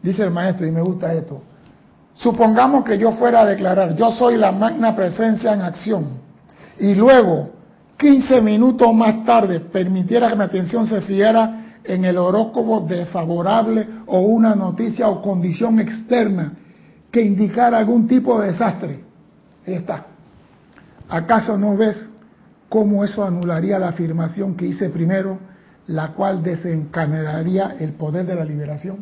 [0.01, 1.41] Dice el maestro, y me gusta esto.
[2.15, 6.19] Supongamos que yo fuera a declarar, yo soy la magna presencia en acción,
[6.77, 7.51] y luego,
[7.97, 14.19] 15 minutos más tarde, permitiera que mi atención se fijara en el horóscopo desfavorable o
[14.19, 16.53] una noticia o condición externa
[17.11, 19.03] que indicara algún tipo de desastre.
[19.65, 20.05] Ahí está.
[21.09, 22.09] ¿Acaso no ves
[22.73, 25.37] cómo eso anularía la afirmación que hice primero,
[25.85, 28.97] la cual desencadenaría el poder de la liberación?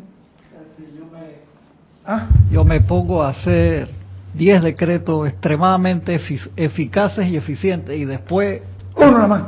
[2.04, 2.28] ¿Ah?
[2.50, 3.88] Yo me pongo a hacer
[4.34, 6.20] 10 decretos extremadamente
[6.54, 8.60] eficaces y eficientes y después
[8.94, 9.44] Uno más.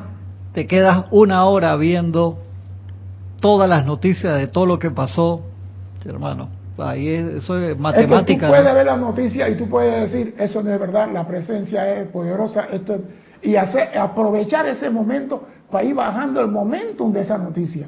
[0.54, 2.38] te quedas una hora viendo
[3.42, 5.42] todas las noticias de todo lo que pasó,
[6.02, 6.48] hermano.
[6.78, 8.46] Ahí eso es matemática.
[8.46, 11.94] tú puedes ver las noticias y tú puedes decir, eso no es verdad, la presencia
[11.94, 13.00] es poderosa, esto
[13.44, 17.86] y aprovechar ese momento para ir bajando el momentum de esa noticia.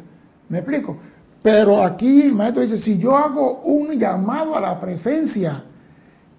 [0.48, 0.96] ¿Me explico?
[1.42, 5.64] Pero aquí el maestro dice, si yo hago un llamado a la presencia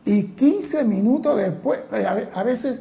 [0.06, 2.80] y 15 minutos después, eh, a veces,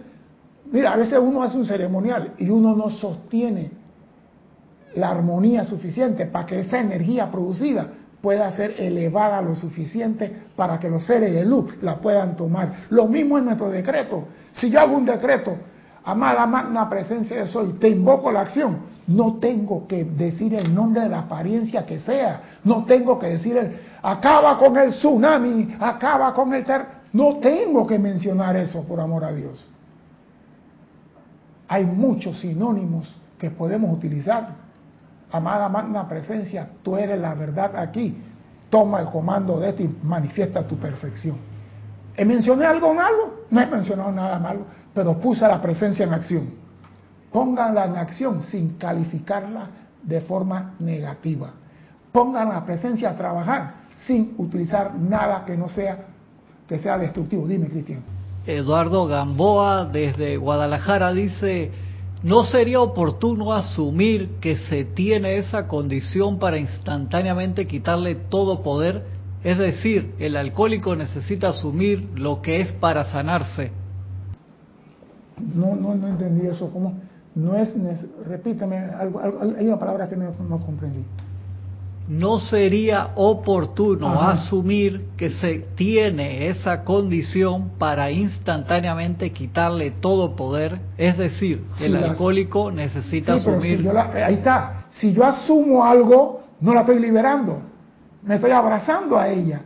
[0.70, 3.70] mira, a veces uno hace un ceremonial y uno no sostiene
[4.94, 7.88] la armonía suficiente para que esa energía producida
[8.20, 12.86] pueda ser elevada lo suficiente para que los seres de luz la puedan tomar.
[12.90, 14.24] Lo mismo en nuestro decreto.
[14.54, 15.56] Si yo hago un decreto,
[16.06, 21.02] amada magna presencia de soy, te invoco la acción, no tengo que decir el nombre
[21.02, 22.58] de la apariencia que sea.
[22.64, 26.84] No tengo que decir el, acaba con el tsunami, acaba con el ter.
[27.12, 29.64] No tengo que mencionar eso por amor a Dios.
[31.68, 34.48] Hay muchos sinónimos que podemos utilizar.
[35.30, 38.16] Amada magna presencia, tú eres la verdad aquí.
[38.70, 41.36] Toma el comando de esto y manifiesta tu perfección.
[42.16, 43.34] ¿He mencionado algo malo?
[43.50, 44.60] No he mencionado nada malo,
[44.96, 46.66] pero puse la presencia en acción
[47.36, 49.68] pónganla en acción sin calificarla
[50.02, 51.50] de forma negativa.
[52.10, 53.74] Pongan la presencia a trabajar
[54.06, 56.06] sin utilizar nada que no sea
[56.66, 57.46] que sea destructivo.
[57.46, 58.00] Dime, Cristian.
[58.46, 61.72] Eduardo Gamboa desde Guadalajara dice,
[62.22, 69.04] ¿no sería oportuno asumir que se tiene esa condición para instantáneamente quitarle todo poder?
[69.44, 73.72] Es decir, el alcohólico necesita asumir lo que es para sanarse.
[75.54, 76.70] No, no, no entendí eso.
[76.70, 76.94] ¿Cómo?
[77.36, 77.68] No es,
[78.26, 80.32] repítame, hay una palabra que no,
[80.64, 81.04] comprendí.
[82.08, 91.18] No sería oportuno asumir que se tiene esa condición para instantáneamente quitarle todo poder, es
[91.18, 93.86] decir, el alcohólico necesita asumir.
[93.90, 97.60] ahí está, si yo asumo algo, no la estoy liberando,
[98.22, 99.60] me estoy abrazando a ella.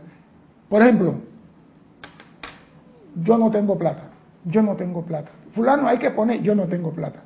[0.67, 1.15] Por ejemplo,
[3.23, 4.09] yo no tengo plata,
[4.43, 5.31] yo no tengo plata.
[5.53, 7.19] Fulano hay que poner, yo no tengo plata.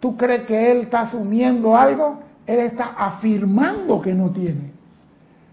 [0.00, 2.20] ¿Tú crees que él está asumiendo algo?
[2.46, 4.72] Él está afirmando que no tiene.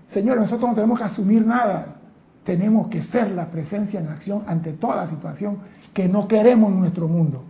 [0.10, 1.96] Señor, nosotros no tenemos que asumir nada.
[2.44, 5.60] Tenemos que ser la presencia en acción ante toda situación
[5.94, 7.44] que no queremos en nuestro mundo.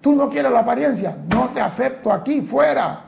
[0.00, 3.04] Tú no quieres la apariencia, no te acepto aquí, fuera.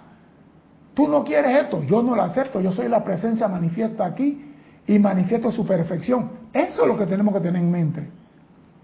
[0.94, 4.52] Tú no quieres esto, yo no lo acepto, yo soy la presencia manifiesta aquí
[4.86, 6.30] y manifiesto su perfección.
[6.52, 8.08] Eso es lo que tenemos que tener en mente.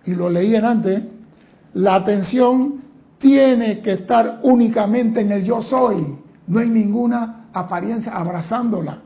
[0.05, 1.05] Y lo leí en antes,
[1.75, 2.83] la atención
[3.19, 6.19] tiene que estar únicamente en el yo soy.
[6.47, 8.99] No hay ninguna apariencia abrazándola.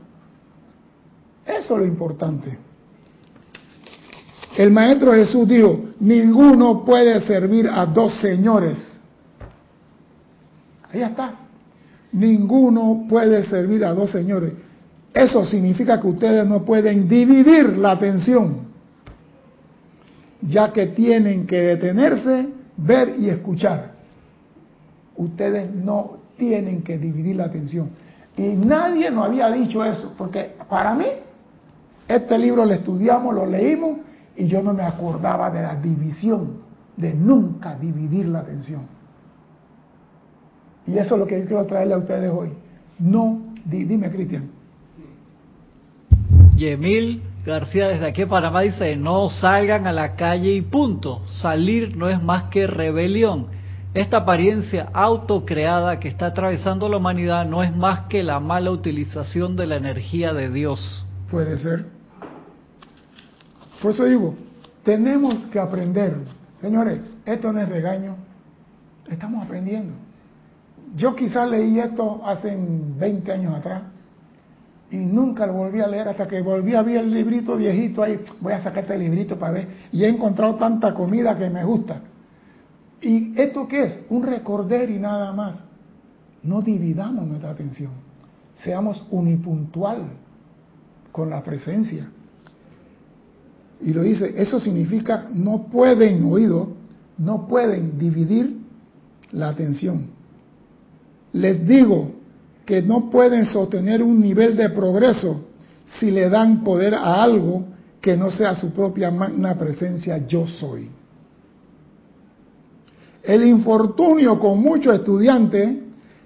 [1.45, 2.57] Eso es lo importante.
[4.57, 8.77] El Maestro Jesús dijo, ninguno puede servir a dos señores.
[10.91, 11.35] Ahí está.
[12.13, 14.53] Ninguno puede servir a dos señores.
[15.13, 18.67] Eso significa que ustedes no pueden dividir la atención,
[20.41, 22.47] ya que tienen que detenerse,
[22.77, 23.95] ver y escuchar
[25.17, 27.89] ustedes no tienen que dividir la atención.
[28.37, 31.05] Y nadie nos había dicho eso, porque para mí,
[32.07, 33.99] este libro lo estudiamos, lo leímos,
[34.35, 36.57] y yo no me acordaba de la división,
[36.97, 38.81] de nunca dividir la atención.
[40.87, 42.49] Y eso es lo que yo quiero traerle a ustedes hoy.
[42.99, 44.49] No, dime Cristian.
[46.55, 51.21] Yemil García desde aquí Panamá dice, no salgan a la calle y punto.
[51.25, 53.47] Salir no es más que rebelión.
[53.93, 59.55] Esta apariencia autocreada que está atravesando la humanidad no es más que la mala utilización
[59.55, 61.05] de la energía de Dios.
[61.29, 61.85] Puede ser.
[63.81, 64.35] Por eso digo,
[64.83, 66.17] tenemos que aprender.
[66.61, 68.15] Señores, esto no es regaño.
[69.07, 69.93] Estamos aprendiendo.
[70.95, 73.83] Yo quizás leí esto hace 20 años atrás
[74.91, 78.19] y nunca lo volví a leer hasta que volví a ver el librito viejito ahí.
[78.39, 79.67] Voy a sacar este librito para ver.
[79.91, 82.01] Y he encontrado tanta comida que me gusta.
[83.01, 83.99] ¿Y esto qué es?
[84.09, 85.63] Un recorder y nada más.
[86.43, 87.91] No dividamos nuestra atención.
[88.55, 90.03] Seamos unipuntual
[91.11, 92.07] con la presencia.
[93.81, 96.73] Y lo dice, eso significa no pueden, oído,
[97.17, 98.57] no pueden dividir
[99.31, 100.07] la atención.
[101.33, 102.11] Les digo
[102.65, 105.45] que no pueden sostener un nivel de progreso
[105.85, 107.65] si le dan poder a algo
[108.01, 110.89] que no sea su propia magna presencia yo soy.
[113.23, 115.77] El infortunio con muchos estudiantes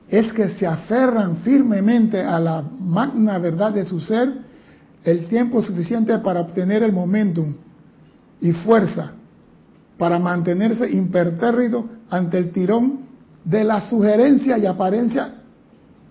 [0.09, 4.29] es que se aferran firmemente a la magna verdad de su ser
[5.03, 7.55] el tiempo suficiente para obtener el momentum
[8.41, 9.13] y fuerza
[9.97, 13.01] para mantenerse impertérrito ante el tirón
[13.43, 15.38] de la sugerencia y apariencia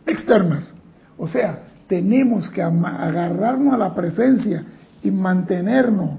[0.09, 0.75] externas.
[1.17, 4.65] O sea, tenemos que agarrarnos a la presencia
[5.03, 6.11] y mantenernos.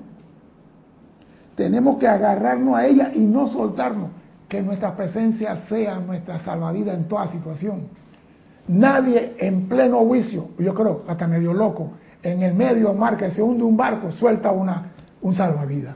[1.55, 4.09] Tenemos que agarrarnos a ella y no soltarnos.
[4.47, 7.87] Que nuestra presencia sea nuestra salvavidas en toda situación.
[8.67, 13.41] Nadie en pleno juicio, yo creo, hasta medio loco, en el medio mar que se
[13.41, 15.95] hunde un barco, suelta una, un salvavidas.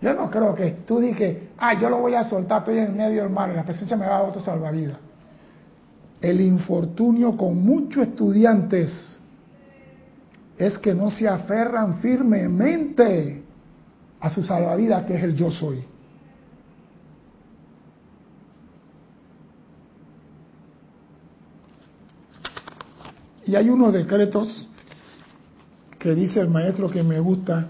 [0.00, 3.22] Yo no creo que tú digas, ah, yo lo voy a soltar, estoy en medio
[3.22, 5.05] del mar, la presencia me va a dar otro salvavidas
[6.30, 9.18] el infortunio con muchos estudiantes
[10.58, 13.44] es que no se aferran firmemente
[14.18, 15.84] a su salvavidas, que es el yo soy.
[23.46, 24.66] Y hay unos decretos
[26.00, 27.68] que dice el maestro que me gusta,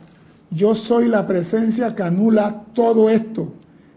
[0.51, 3.53] yo soy la presencia que anula todo esto,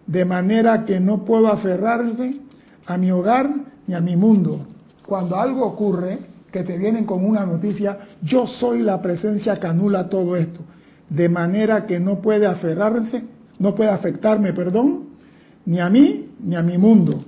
[0.06, 2.42] de manera que no puedo aferrarse
[2.86, 4.68] a mi hogar ni a mi mundo.
[5.04, 6.20] Cuando algo ocurre,
[6.52, 10.62] que te vienen con una noticia, yo soy la presencia que anula todo esto,
[11.10, 13.24] de manera que no puede aferrarse,
[13.58, 15.10] no puede afectarme, perdón,
[15.66, 17.24] ni a mí ni a mi mundo.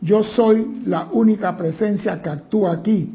[0.00, 3.12] Yo soy la única presencia que actúa aquí,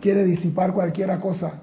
[0.00, 1.54] quiere disipar cualquier cosa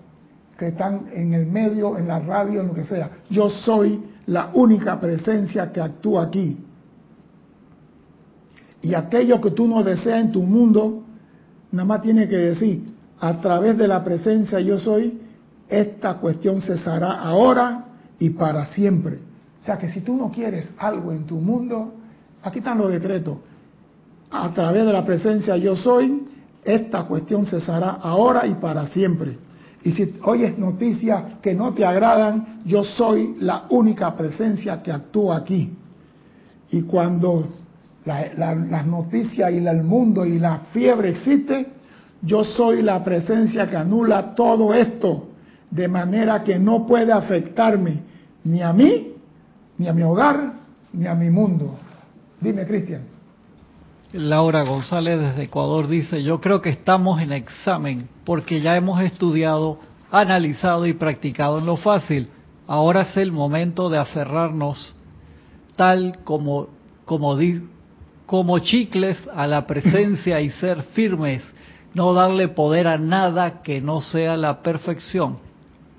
[0.57, 3.09] que están en el medio, en la radio, en lo que sea.
[3.29, 6.57] Yo soy la única presencia que actúa aquí.
[8.81, 11.03] Y aquello que tú no deseas en tu mundo,
[11.71, 15.19] nada más tiene que decir, a través de la presencia yo soy,
[15.69, 17.85] esta cuestión cesará ahora
[18.19, 19.19] y para siempre.
[19.61, 21.93] O sea que si tú no quieres algo en tu mundo,
[22.41, 23.37] aquí están los decretos.
[24.31, 26.23] A través de la presencia yo soy,
[26.63, 29.37] esta cuestión cesará ahora y para siempre.
[29.83, 35.37] Y si oyes noticias que no te agradan, yo soy la única presencia que actúa
[35.37, 35.73] aquí.
[36.71, 37.47] Y cuando
[38.05, 41.67] las noticias y el mundo y la fiebre existe,
[42.21, 45.29] yo soy la presencia que anula todo esto,
[45.69, 48.01] de manera que no puede afectarme
[48.43, 49.13] ni a mí,
[49.77, 50.53] ni a mi hogar,
[50.93, 51.75] ni a mi mundo.
[52.39, 53.03] Dime, Cristian.
[54.13, 59.79] Laura González desde Ecuador dice, yo creo que estamos en examen porque ya hemos estudiado,
[60.11, 62.27] analizado y practicado en lo fácil.
[62.67, 64.95] Ahora es el momento de aferrarnos
[65.77, 66.67] tal como,
[67.05, 67.37] como,
[68.31, 71.43] como chicles a la presencia y ser firmes,
[71.93, 75.39] no darle poder a nada que no sea la perfección.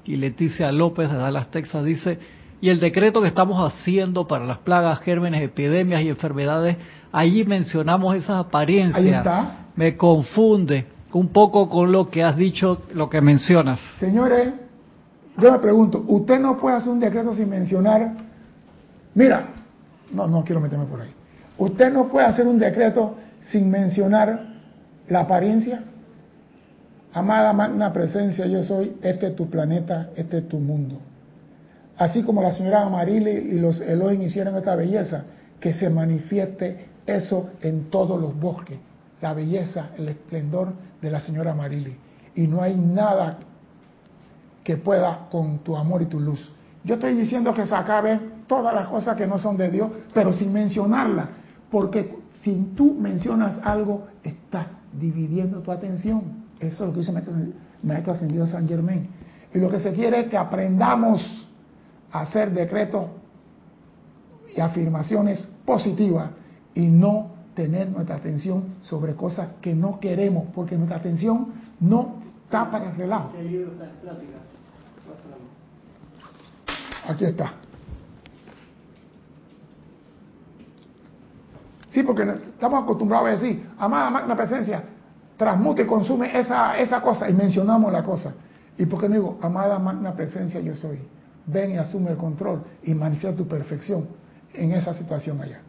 [0.07, 2.19] Y Leticia López de Dallas, Texas dice,
[2.63, 6.79] y el decreto que estamos haciendo para las plagas, gérmenes, epidemias y enfermedades,
[7.13, 9.05] allí mencionamos esas apariencias.
[9.05, 9.67] Ahí está.
[9.77, 13.79] Me confunde un poco con lo que has dicho, lo que mencionas.
[14.01, 14.55] Señores,
[15.37, 18.15] yo me pregunto, ¿usted no puede hacer un decreto sin mencionar?
[19.15, 19.49] Mira,
[20.11, 21.11] no, no quiero meterme por ahí.
[21.59, 23.17] Usted no puede hacer un decreto
[23.51, 24.47] sin mencionar
[25.09, 25.85] la apariencia.
[27.13, 30.99] Amada magna presencia, yo soy, este es tu planeta, este es tu mundo.
[31.99, 35.25] Así como la señora Amarili y los Elohim hicieron esta belleza,
[35.61, 38.79] que se manifieste eso en todos los bosques,
[39.21, 41.97] la belleza, el esplendor de la señora Amarili.
[42.35, 43.39] Y no hay nada
[44.65, 46.41] que pueda con tu amor y tu luz.
[46.85, 50.33] Yo estoy diciendo que se acabe todas las cosas que no son de Dios, pero
[50.33, 51.29] sin mencionarlas,
[51.73, 56.45] porque si tú mencionas algo, estás dividiendo tu atención.
[56.61, 57.13] Eso es lo que dice
[57.83, 59.09] Maestro Ascendido San Germán.
[59.55, 61.49] Y lo que se quiere es que aprendamos
[62.13, 63.07] a hacer decretos
[64.55, 66.31] y afirmaciones positivas
[66.75, 72.71] y no tener nuestra atención sobre cosas que no queremos, porque nuestra atención no está
[72.71, 73.31] para el relajo.
[77.09, 77.62] Aquí está.
[81.93, 84.83] Sí, porque estamos acostumbrados a decir, amada magna presencia,
[85.37, 88.33] transmute y consume esa, esa cosa y mencionamos la cosa.
[88.79, 90.99] ¿Y por qué no digo, amada magna presencia yo soy?
[91.47, 94.07] Ven y asume el control y manifiesta tu perfección
[94.55, 95.61] en esa situación allá.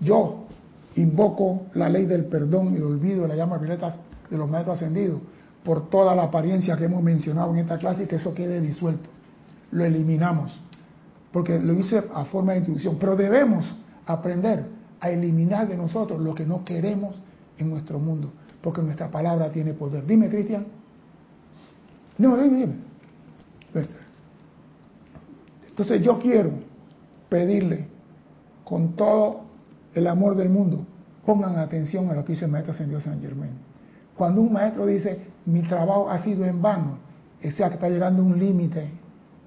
[0.00, 0.46] Yo
[0.96, 3.96] invoco la ley del perdón y el olvido de la llama violeta
[4.30, 5.20] de los maestros ascendidos
[5.62, 9.10] por toda la apariencia que hemos mencionado en esta clase y que eso quede disuelto.
[9.72, 10.58] Lo eliminamos,
[11.32, 13.66] porque lo hice a forma de introducción, pero debemos
[14.06, 17.14] aprender a eliminar de nosotros lo que no queremos
[17.58, 18.30] en nuestro mundo,
[18.62, 20.06] porque nuestra palabra tiene poder.
[20.06, 20.66] Dime, Cristian.
[22.18, 22.74] No, dime, dime.
[25.68, 26.50] Entonces yo quiero
[27.28, 27.86] pedirle
[28.64, 29.42] con todo
[29.94, 30.84] el amor del mundo,
[31.24, 33.52] pongan atención a lo que dice el maestro ascendido San Germain.
[34.16, 36.98] Cuando un maestro dice, mi trabajo ha sido en vano,
[37.56, 38.90] sea que está llegando a un límite,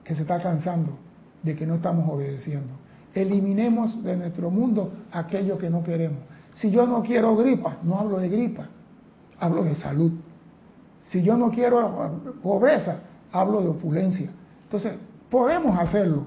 [0.04, 0.98] que se está cansando
[1.44, 2.70] de que no estamos obedeciendo.
[3.14, 6.20] Eliminemos de nuestro mundo aquello que no queremos.
[6.56, 8.68] Si yo no quiero gripa, no hablo de gripa,
[9.40, 10.12] hablo de salud.
[11.10, 13.00] Si yo no quiero pobreza,
[13.32, 14.30] hablo de opulencia.
[14.64, 14.94] Entonces,
[15.30, 16.24] podemos hacerlo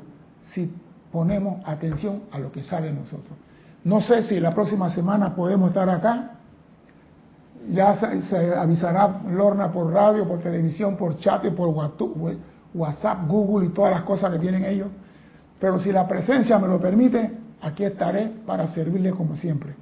[0.52, 0.72] si
[1.10, 3.36] ponemos atención a lo que sale de nosotros.
[3.84, 6.30] No sé si la próxima semana podemos estar acá.
[7.70, 11.68] Ya se, avisará Lorna por radio, por televisión, por chat y por
[12.74, 14.88] WhatsApp, Google y todas las cosas que tienen ellos.
[15.60, 17.33] Pero si la presencia me lo permite,
[17.64, 19.74] aquí estaré para servirle como siempre.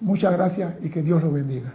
[0.00, 1.72] Muchas gracias y que Dios lo bendiga.